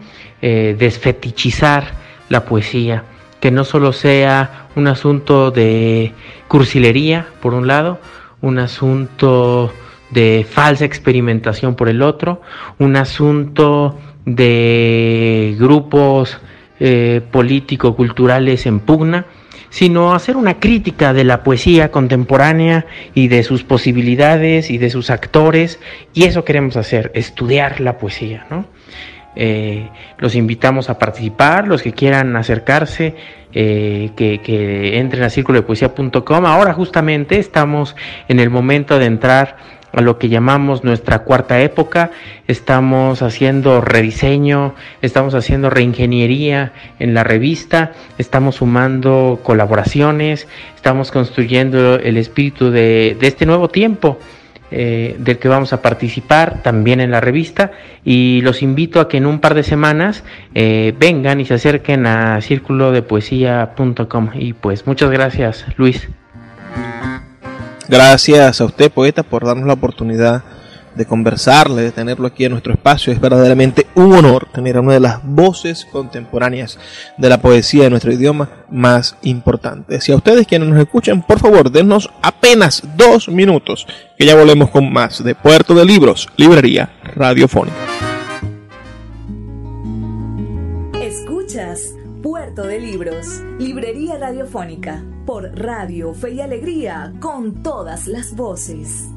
[0.47, 1.85] Eh, desfetichizar
[2.29, 3.03] la poesía,
[3.39, 6.13] que no solo sea un asunto de
[6.47, 7.97] cursilería por un lado,
[8.41, 9.73] un asunto
[10.11, 12.43] de falsa experimentación por el otro,
[12.77, 16.37] un asunto de grupos
[16.79, 19.25] eh, político-culturales en pugna,
[19.71, 22.85] sino hacer una crítica de la poesía contemporánea
[23.15, 25.79] y de sus posibilidades y de sus actores,
[26.13, 28.67] y eso queremos hacer, estudiar la poesía, ¿no?
[29.35, 33.15] Eh, los invitamos a participar, los que quieran acercarse,
[33.53, 36.45] eh, que, que entren a círculo de poesía.com.
[36.45, 37.95] Ahora justamente estamos
[38.27, 39.57] en el momento de entrar
[39.95, 42.11] a lo que llamamos nuestra cuarta época.
[42.47, 52.17] Estamos haciendo rediseño, estamos haciendo reingeniería en la revista, estamos sumando colaboraciones, estamos construyendo el
[52.17, 54.19] espíritu de, este nuevo tiempo.
[54.71, 57.71] Eh, del que vamos a participar también en la revista
[58.03, 60.23] y los invito a que en un par de semanas
[60.55, 66.09] eh, vengan y se acerquen a círculo de poesía.com y pues muchas gracias Luis.
[67.87, 70.43] Gracias a usted, poeta, por darnos la oportunidad
[70.95, 73.11] de conversarle, de tenerlo aquí en nuestro espacio.
[73.11, 76.77] Es verdaderamente un honor tener a una de las voces contemporáneas
[77.17, 80.07] de la poesía de nuestro idioma más importantes.
[80.09, 83.87] Y a ustedes quienes nos escuchan, por favor, denos apenas dos minutos,
[84.17, 87.75] que ya volvemos con más de Puerto de Libros, Librería Radiofónica.
[91.01, 99.09] Escuchas Puerto de Libros, Librería Radiofónica, por Radio Fe y Alegría, con todas las voces.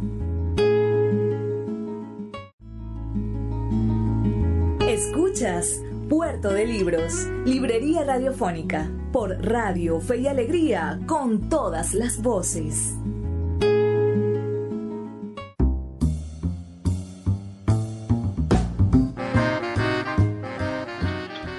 [4.99, 12.97] Escuchas Puerto de Libros, Librería Radiofónica, por Radio Fe y Alegría, con todas las voces.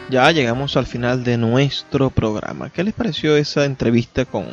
[0.09, 2.69] Ya llegamos al final de nuestro programa.
[2.69, 4.47] ¿Qué les pareció esa entrevista con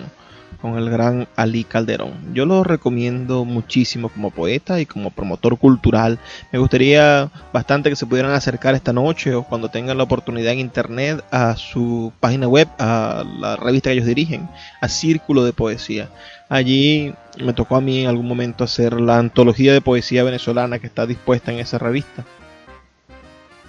[0.60, 2.34] con el gran Ali Calderón.
[2.34, 6.18] Yo lo recomiendo muchísimo como poeta y como promotor cultural.
[6.52, 10.60] Me gustaría bastante que se pudieran acercar esta noche o cuando tengan la oportunidad en
[10.60, 14.48] internet a su página web, a la revista que ellos dirigen,
[14.80, 16.08] a Círculo de Poesía.
[16.48, 20.86] Allí me tocó a mí en algún momento hacer la antología de poesía venezolana que
[20.86, 22.24] está dispuesta en esa revista.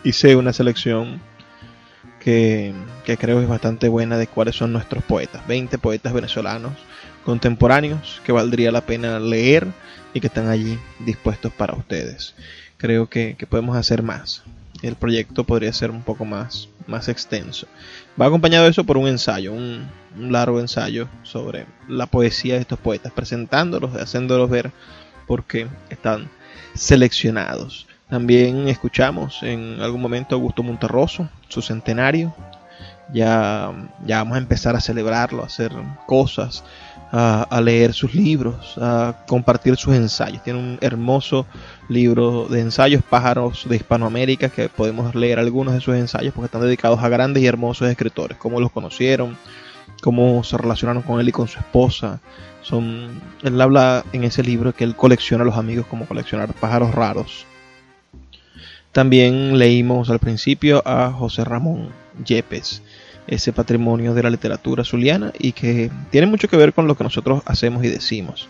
[0.04, 1.20] Hice una selección
[2.28, 2.74] que,
[3.18, 5.48] creo es bastante buena de cuáles son nuestros poetas.
[5.48, 6.74] 20 poetas venezolanos
[7.24, 9.66] contemporáneos que valdría la pena leer
[10.14, 12.36] y que están allí dispuestos para ustedes.
[12.76, 14.44] Creo que, podemos hacer más.
[14.82, 17.66] El proyecto podría ser un poco más, más extenso.
[18.22, 22.78] Va acompañado de eso por un ensayo, un, largo ensayo sobre la poesía de estos
[22.78, 24.74] poetas, presentándolos, haciéndolos ver
[25.28, 26.30] por qué están
[26.74, 27.87] seleccionados.
[28.10, 32.34] También escuchamos en algún momento a Augusto Monterroso, su centenario.
[33.12, 33.74] Ya,
[34.06, 35.74] ya vamos a empezar a celebrarlo, a hacer
[36.06, 36.64] cosas,
[37.12, 40.42] a, leer sus libros, a compartir sus ensayos.
[40.44, 41.46] Tiene un hermoso
[41.90, 46.62] libro de ensayos, Pájaros de Hispanoamérica, que podemos leer algunos de sus ensayos porque están
[46.62, 49.38] dedicados a grandes y hermosos escritores, cómo los conocieron,
[50.02, 52.20] cómo se relacionaron con él y con su esposa.
[52.62, 56.94] Son, él habla en ese libro que él colecciona a los amigos como coleccionar pájaros
[56.94, 57.46] raros
[58.92, 61.90] también leímos al principio a José Ramón
[62.26, 62.82] Yepes,
[63.28, 67.04] ese patrimonio de la literatura zuliana y que tiene mucho que ver con lo que
[67.04, 68.48] nosotros hacemos y decimos.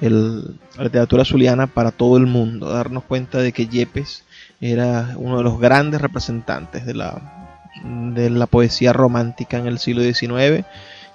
[0.00, 4.24] la literatura zuliana para todo el mundo, darnos cuenta de que Yepes
[4.60, 10.02] era uno de los grandes representantes de la, de la poesía romántica en el siglo
[10.02, 10.64] XIX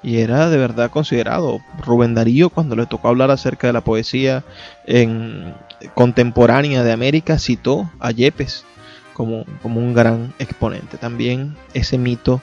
[0.03, 1.59] y era de verdad considerado.
[1.83, 4.43] Rubén Darío, cuando le tocó hablar acerca de la poesía
[4.85, 5.53] en,
[5.93, 8.65] contemporánea de América, citó a Yepes
[9.13, 10.97] como, como un gran exponente.
[10.97, 12.41] También ese mito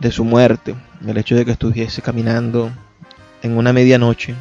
[0.00, 0.74] de su muerte,
[1.06, 2.70] el hecho de que estuviese caminando
[3.42, 4.34] en una medianoche,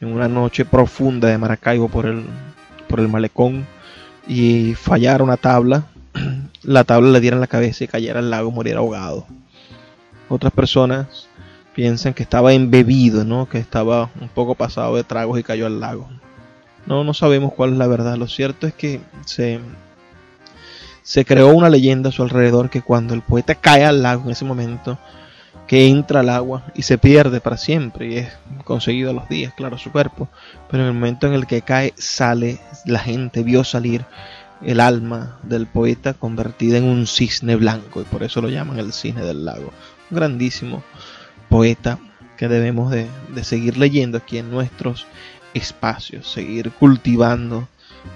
[0.00, 2.24] en una noche profunda de Maracaibo por el,
[2.88, 3.66] por el malecón
[4.26, 5.86] y fallara una tabla,
[6.62, 9.26] la tabla le diera en la cabeza y cayera al lago, muriera ahogado.
[10.28, 11.28] Otras personas
[11.74, 13.48] piensan que estaba embebido, ¿no?
[13.48, 16.08] que estaba un poco pasado de tragos y cayó al lago.
[16.86, 18.16] No, no sabemos cuál es la verdad.
[18.16, 19.60] Lo cierto es que se,
[21.02, 24.30] se creó una leyenda a su alrededor que cuando el poeta cae al lago en
[24.30, 24.98] ese momento,
[25.66, 28.28] que entra al agua y se pierde para siempre y es
[28.64, 30.28] conseguido a los días, claro, su cuerpo,
[30.70, 34.04] pero en el momento en el que cae sale, la gente vio salir
[34.60, 38.92] el alma del poeta convertida en un cisne blanco y por eso lo llaman el
[38.92, 39.72] cisne del lago.
[40.10, 40.82] Grandísimo
[41.52, 41.98] poeta
[42.38, 43.06] que debemos de,
[43.42, 45.06] seguir leyendo aquí en nuestros
[45.52, 47.68] espacios, seguir cultivando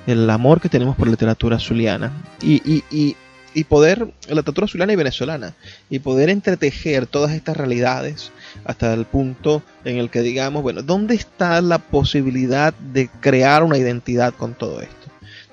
[0.07, 2.11] el amor que tenemos por la literatura zuliana
[2.41, 3.15] y, y, y,
[3.53, 5.55] y poder, la literatura zuliana y venezolana,
[5.91, 8.33] y poder entretejer todas estas realidades
[8.65, 13.77] hasta el punto en el que digamos, bueno, ¿dónde está la posibilidad de crear una
[13.77, 14.95] identidad con todo esto?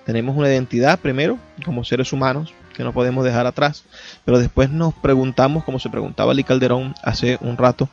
[0.06, 3.84] Tenemos una identidad primero como seres humanos que no podemos dejar atrás,
[4.26, 7.90] pero después nos preguntamos, como se preguntaba Lee Calderón hace un rato,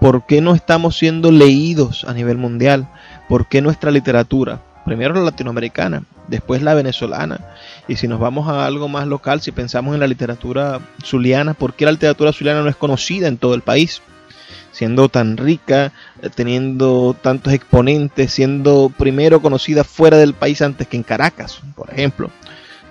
[0.00, 2.88] ¿por qué no estamos siendo leídos a nivel mundial?
[3.28, 7.40] ¿Por qué nuestra literatura primero la latinoamericana, después la venezolana.
[7.88, 11.74] Y si nos vamos a algo más local, si pensamos en la literatura zuliana, ¿por
[11.74, 14.02] qué la literatura zuliana no es conocida en todo el país?
[14.72, 15.92] Siendo tan rica,
[16.22, 21.90] eh, teniendo tantos exponentes, siendo primero conocida fuera del país antes que en Caracas, por
[21.90, 22.30] ejemplo.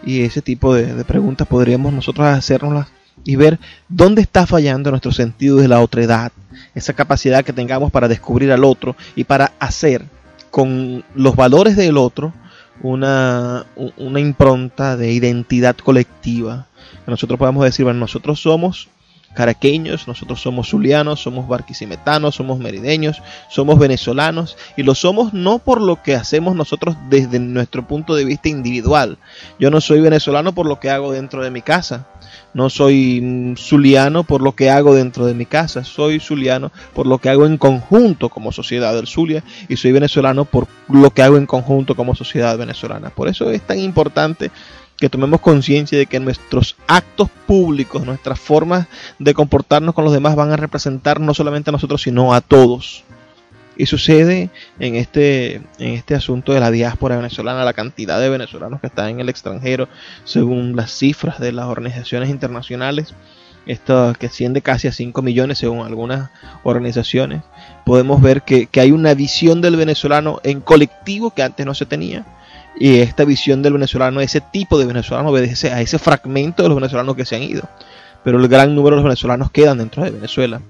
[0.06, 2.88] Y ese tipo de, preguntas podríamos nosotros hacernoslas
[3.26, 6.32] y ver dónde está fallando nuestro sentido de la otredad,
[6.74, 10.06] esa capacidad que tengamos para descubrir al otro y para hacer
[10.52, 12.34] con los valores del otro
[12.82, 13.66] una,
[13.98, 16.68] una impronta de identidad colectiva.
[17.04, 18.88] Que nosotros podemos decir, bueno, nosotros somos
[19.34, 25.82] caraqueños, nosotros somos zulianos, somos barquisimetanos, somos merideños, somos venezolanos y lo somos no por
[25.82, 29.18] lo que hacemos nosotros desde nuestro punto de vista individual.
[29.60, 32.08] Yo no soy venezolano por lo que hago dentro de mi casa,
[32.54, 37.06] no soy mm, zuliano por lo que hago dentro de mi casa, soy zuliano por
[37.08, 41.22] lo que hago en conjunto como sociedad del Zulia y soy venezolano por lo que
[41.22, 43.10] hago en conjunto como sociedad venezolana.
[43.10, 44.52] Por eso es tan importante
[45.00, 48.88] que tomemos conciencia de que nuestros actos públicos, nuestras formas
[49.18, 53.04] de comportarnos con los demás van a representar no solamente a nosotros, sino a todos.
[53.78, 58.82] Y sucede en este, en este asunto de la diáspora venezolana, la cantidad de venezolanos
[58.82, 59.88] que están en el extranjero,
[60.26, 63.14] según las cifras de las organizaciones internacionales,
[63.66, 66.30] esto que asciende casi a 5 millones según algunas
[66.64, 67.42] organizaciones,
[67.86, 71.86] podemos ver que, que hay una visión del venezolano en colectivo que antes no se
[71.86, 72.26] tenía
[72.78, 76.76] y esta visión del venezolano, ese tipo de venezolano obedece a ese fragmento de los
[76.76, 77.68] venezolanos que se han ido.
[78.24, 80.62] Pero el gran número de los venezolanos quedan dentro de Venezuela.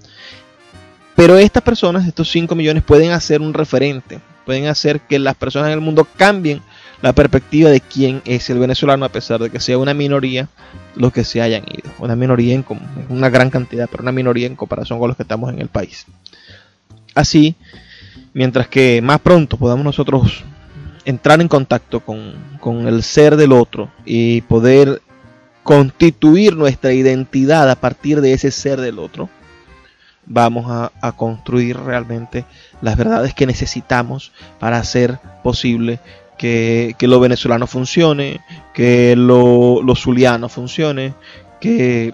[1.16, 5.68] Pero estas personas, estos 5 millones, pueden hacer un referente, pueden hacer que las personas
[5.68, 6.62] en el mundo cambien
[7.02, 10.48] la perspectiva de quién es el venezolano, a pesar de que sea una minoría
[10.96, 11.92] los que se hayan ido.
[12.00, 12.66] Una minoría en
[13.10, 16.06] una gran cantidad, pero una minoría en comparación con los que estamos en el país.
[17.16, 17.56] Así,
[18.34, 20.44] mientras que más pronto podamos nosotros
[21.06, 25.02] entrar en contacto con, el ser del otro y poder
[25.64, 29.30] constituir nuestra identidad a partir de ese ser del otro,
[30.26, 32.46] vamos a, construir realmente
[32.82, 36.00] las verdades que necesitamos para hacer posible
[36.38, 38.40] que, lo venezolano funcione,
[38.74, 41.14] que lo, lo zuliano funcione,
[41.60, 42.14] que,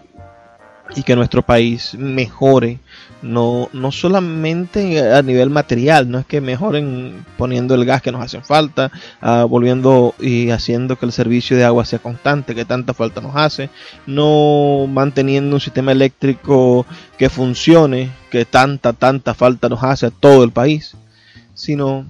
[0.96, 2.80] y que nuestro país mejore
[3.22, 8.22] no, no solamente a nivel material, no es que mejoren poniendo el gas que nos
[8.22, 12.94] hace falta, ah, volviendo y haciendo que el servicio de agua sea constante, que tanta
[12.94, 13.70] falta nos hace,
[14.06, 16.86] no manteniendo un sistema eléctrico
[17.18, 20.96] que funcione, que tanta, tanta falta nos hace a todo el país,
[21.56, 22.06] sino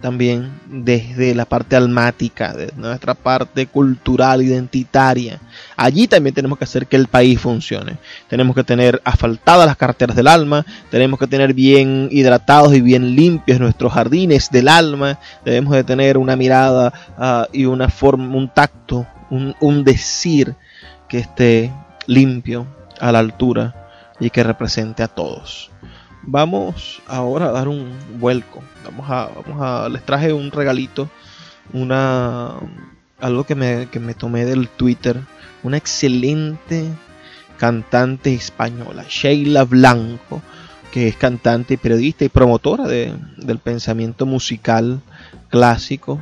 [0.00, 5.40] también desde la parte almática, de nuestra parte cultural, identitaria.
[5.76, 7.96] Allí también tenemos que hacer que el país funcione.
[8.28, 13.16] Tenemos que tener asfaltadas las carreteras del alma, tenemos que tener bien hidratados y bien
[13.16, 18.48] limpios nuestros jardines del alma, debemos de tener una mirada ah, y una forma, un
[18.48, 20.54] tacto, un, un decir
[21.08, 21.72] que esté
[22.06, 22.66] limpio,
[23.00, 23.74] a la altura
[24.20, 25.70] y que represente a todos.
[26.26, 28.62] Vamos ahora a dar un vuelco.
[28.84, 29.06] Vamos
[29.60, 31.10] a, les traje un regalito,
[31.72, 32.54] una,
[33.20, 35.20] algo que me, que me tomé del Twitter,
[35.62, 36.86] una excelente
[37.58, 40.42] cantante española, Sheila Blanco,
[40.92, 45.00] que es cantante periodista y promotora de, del pensamiento musical
[45.50, 46.20] clásico.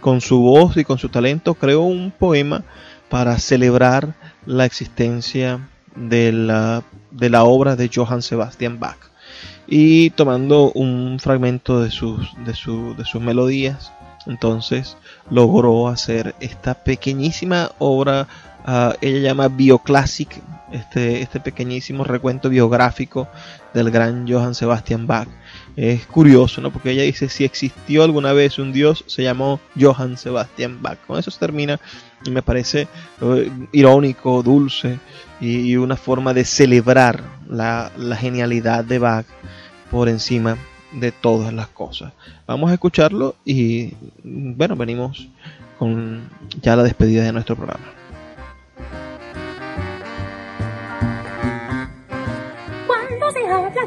[0.00, 2.62] Con su voz y con su talento creó un poema
[3.10, 4.14] para celebrar
[4.46, 9.09] la existencia de la, de la obra de Johann Sebastian Bach
[9.70, 12.52] y tomando un fragmento de sus, de,
[12.96, 13.92] de sus melodías,
[14.26, 14.96] entonces
[15.30, 18.26] logró hacer esta pequeñísima obra,
[18.66, 20.42] uh, ella llama Bioclassic,
[20.72, 23.28] este, este pequeñísimo recuento biográfico
[23.72, 25.28] del gran Johann Sebastian Bach.
[25.76, 26.72] Es curioso, ¿no?
[26.72, 30.98] Porque ella dice, si existió alguna vez un dios, se llamó Johann Sebastian Bach.
[31.06, 31.78] Con eso se termina
[32.24, 32.88] y me parece
[33.20, 34.98] uh, irónico, dulce
[35.40, 39.26] y, una forma de celebrar la, la genialidad de Bach
[39.90, 40.56] por encima
[40.92, 42.12] de todas las cosas.
[42.46, 45.28] Vamos a escucharlo y bueno, venimos
[45.78, 46.28] con
[46.60, 47.99] ya la despedida de nuestro programa.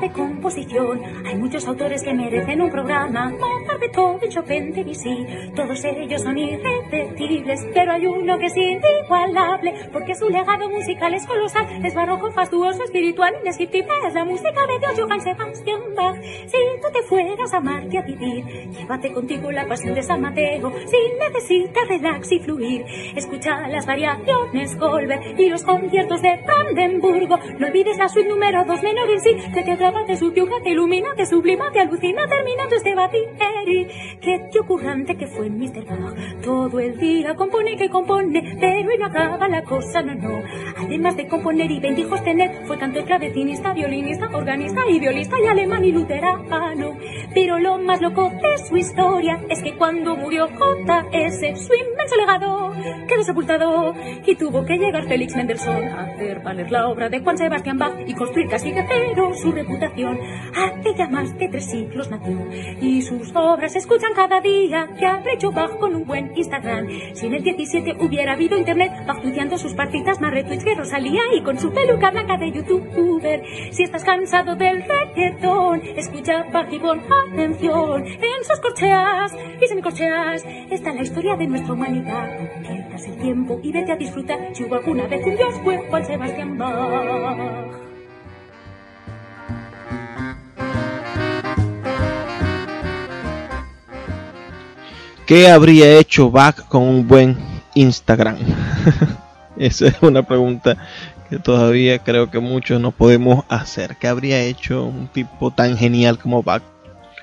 [0.03, 1.01] De composición.
[1.25, 3.29] Hay muchos autores que merecen un programa.
[3.29, 5.25] Mozart, Beethoven, Chopin, Debussy.
[5.55, 11.25] Todos ellos son irrepetibles, pero hay uno que es inigualable, porque su legado musical es
[11.25, 11.85] colosal.
[11.85, 13.93] Es barroco, fastuoso, espiritual, indescriptible.
[14.07, 16.21] Es la música de Dios, Johann Sebastian Bach.
[16.21, 20.71] Si tú te fueras a Marte a vivir, llévate contigo la pasión de San Mateo.
[20.85, 22.85] Si necesitas relax y fluir,
[23.15, 27.37] escucha las variaciones Goldberg y los conciertos de Brandenburgo.
[27.57, 30.71] No olvides la suite número 2 menor en sí que te atrapa, te subyuga, te
[30.71, 33.87] ilumina, te sublima, te alucina, terminando este batideri.
[34.21, 35.85] Qué te ocurrante que fue Mr.
[35.85, 36.41] Bach.
[36.43, 40.41] Todo el día compone que compone, pero y no acaba la cosa, no, no.
[40.77, 45.85] Además de componer y bendijos tener, fue cantor, clavecinista, violinista, organista y violista y alemán
[45.85, 46.97] y luterano.
[47.33, 51.55] Pero lo más loco de su historia es que cuando murió J.S.
[51.55, 52.73] Swimmer inmenso legado
[53.07, 53.93] quedó sepultado
[54.25, 57.93] y tuvo que llegar Félix Mendelssohn a hacer valer la obra de Juan Sebastián Bach
[58.05, 59.72] y construir casi de cero su reputación.
[60.55, 62.37] Hace ya más de tres siglos nació
[62.81, 66.87] y sus obras se escuchan cada día que hecho Bach con un buen Instagram.
[67.13, 71.21] Si en el 17 hubiera habido internet, Bach tuiteando sus partitas más retweets que Rosalía
[71.35, 73.43] y con su peluca blanca de youtuber.
[73.71, 77.01] Si estás cansado del reggaetón, escucha Bach y pon
[77.31, 82.29] atención en sus corcheas y semicorcheas está la historia de nuestra humanidad.
[82.61, 86.05] Pierdas el tiempo y vete a disfrutar si hubo alguna vez un dios fue Juan
[86.05, 87.82] Sebastián Bach.
[95.33, 97.35] ¿Qué habría hecho Bach con un buen
[97.73, 98.37] Instagram?
[99.57, 100.77] Esa es una pregunta
[101.27, 103.97] que todavía creo que muchos no podemos hacer.
[103.97, 106.61] ¿Qué habría hecho un tipo tan genial como Bach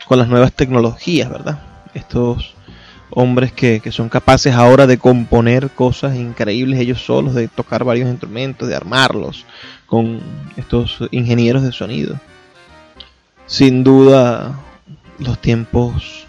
[0.08, 1.62] con las nuevas tecnologías, verdad?
[1.94, 2.56] Estos
[3.10, 8.10] hombres que, que, son capaces ahora de componer cosas increíbles ellos solos, de tocar varios
[8.10, 9.46] instrumentos, de armarlos
[9.86, 10.18] con
[10.56, 12.18] estos ingenieros de sonido.
[13.46, 14.58] Sin duda,
[15.20, 16.26] los tiempos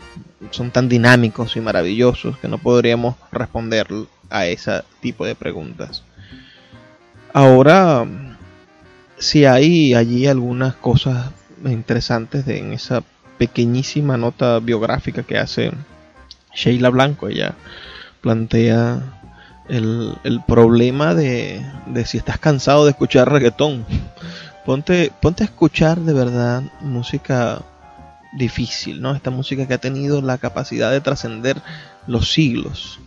[0.51, 3.87] son tan dinámicos y maravillosos que no podríamos responder
[4.29, 6.03] a ese tipo de preguntas.
[7.33, 8.05] Ahora,
[9.17, 11.31] si hay allí algunas cosas
[11.65, 13.03] interesantes de, en esa
[13.37, 15.71] pequeñísima nota biográfica que hace
[16.53, 17.55] Sheila Blanco, ella
[18.21, 19.01] plantea
[19.69, 23.85] el, problema de, de, si estás cansado de escuchar reggaetón.
[24.65, 27.61] Ponte a escuchar de verdad música
[28.31, 29.15] difícil, ¿no?
[29.15, 31.61] Esta música que ha tenido la capacidad de trascender
[32.07, 32.99] los siglos.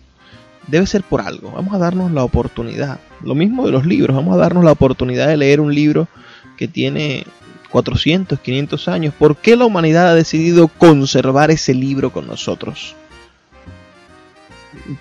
[0.66, 1.50] Debe ser por algo.
[1.52, 2.98] Vamos a darnos la oportunidad.
[3.22, 4.16] Lo mismo de los libros.
[4.16, 6.08] Vamos a darnos la oportunidad de leer un libro
[6.56, 7.26] que tiene
[7.70, 9.14] 400, 500 años.
[9.18, 12.94] ¿Por qué la humanidad ha decidido conservar ese libro con nosotros?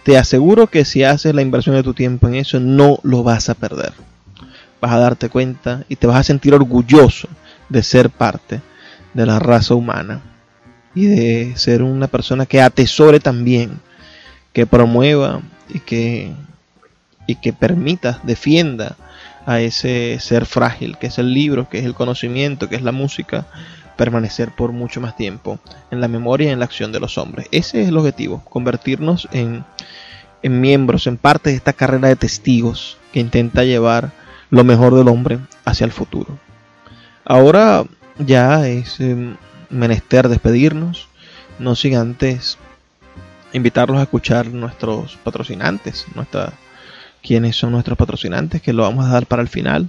[0.04, 3.50] Te aseguro que si haces la inversión de tu tiempo en eso, no lo vas
[3.50, 3.94] a perder.
[4.82, 7.30] Vas a darte cuenta y te vas a sentir orgulloso
[7.70, 8.62] de ser parte
[9.14, 10.22] de la raza humana
[10.95, 13.80] y de ser una persona que atesore también,
[14.53, 16.32] que promueva y que,
[17.28, 18.95] y que permita, defienda
[19.45, 22.91] a ese ser frágil que es el libro, que es el conocimiento, que es la
[22.91, 23.47] música,
[23.97, 25.59] permanecer por mucho más tiempo
[25.91, 27.47] en la memoria y en la acción de los hombres.
[27.51, 29.64] Ese es el objetivo, convertirnos en,
[30.41, 34.11] en miembros, en parte de esta carrera de testigos que intenta llevar
[34.49, 36.38] lo mejor del hombre hacia el futuro.
[37.26, 37.86] Ahora
[38.20, 39.36] ya es eh,
[39.70, 41.07] menester despedirnos,
[41.59, 42.57] no sin antes
[43.53, 46.53] invitarlos a escuchar nuestros patrocinantes, nuestra,
[47.22, 49.88] quiénes son nuestros patrocinantes, que lo vamos a dar para el final.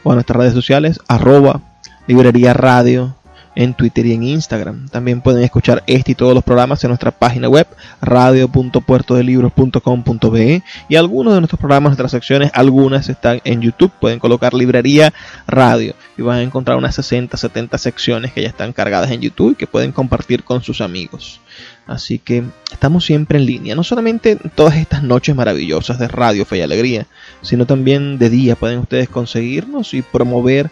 [0.04, 1.60] o a nuestras redes sociales, arroba
[2.06, 3.14] librería radio
[3.54, 4.88] en Twitter y en Instagram.
[4.88, 7.66] También pueden escuchar este y todos los programas en nuestra página web
[8.00, 13.92] radio.puertodelibros.com.be y algunos de nuestros programas, nuestras secciones, algunas están en YouTube.
[14.00, 15.12] Pueden colocar librería
[15.46, 19.52] radio y van a encontrar unas 60, 70 secciones que ya están cargadas en YouTube
[19.52, 21.40] y que pueden compartir con sus amigos.
[21.86, 26.58] Así que estamos siempre en línea, no solamente todas estas noches maravillosas de radio, fe
[26.58, 27.06] y alegría,
[27.42, 30.70] sino también de día pueden ustedes conseguirnos y promover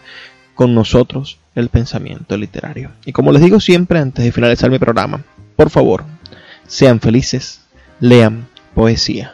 [0.61, 2.91] con nosotros el pensamiento literario.
[3.03, 5.23] Y como les digo siempre antes de finalizar mi programa,
[5.55, 6.03] por favor,
[6.67, 7.61] sean felices,
[7.99, 9.33] lean poesía.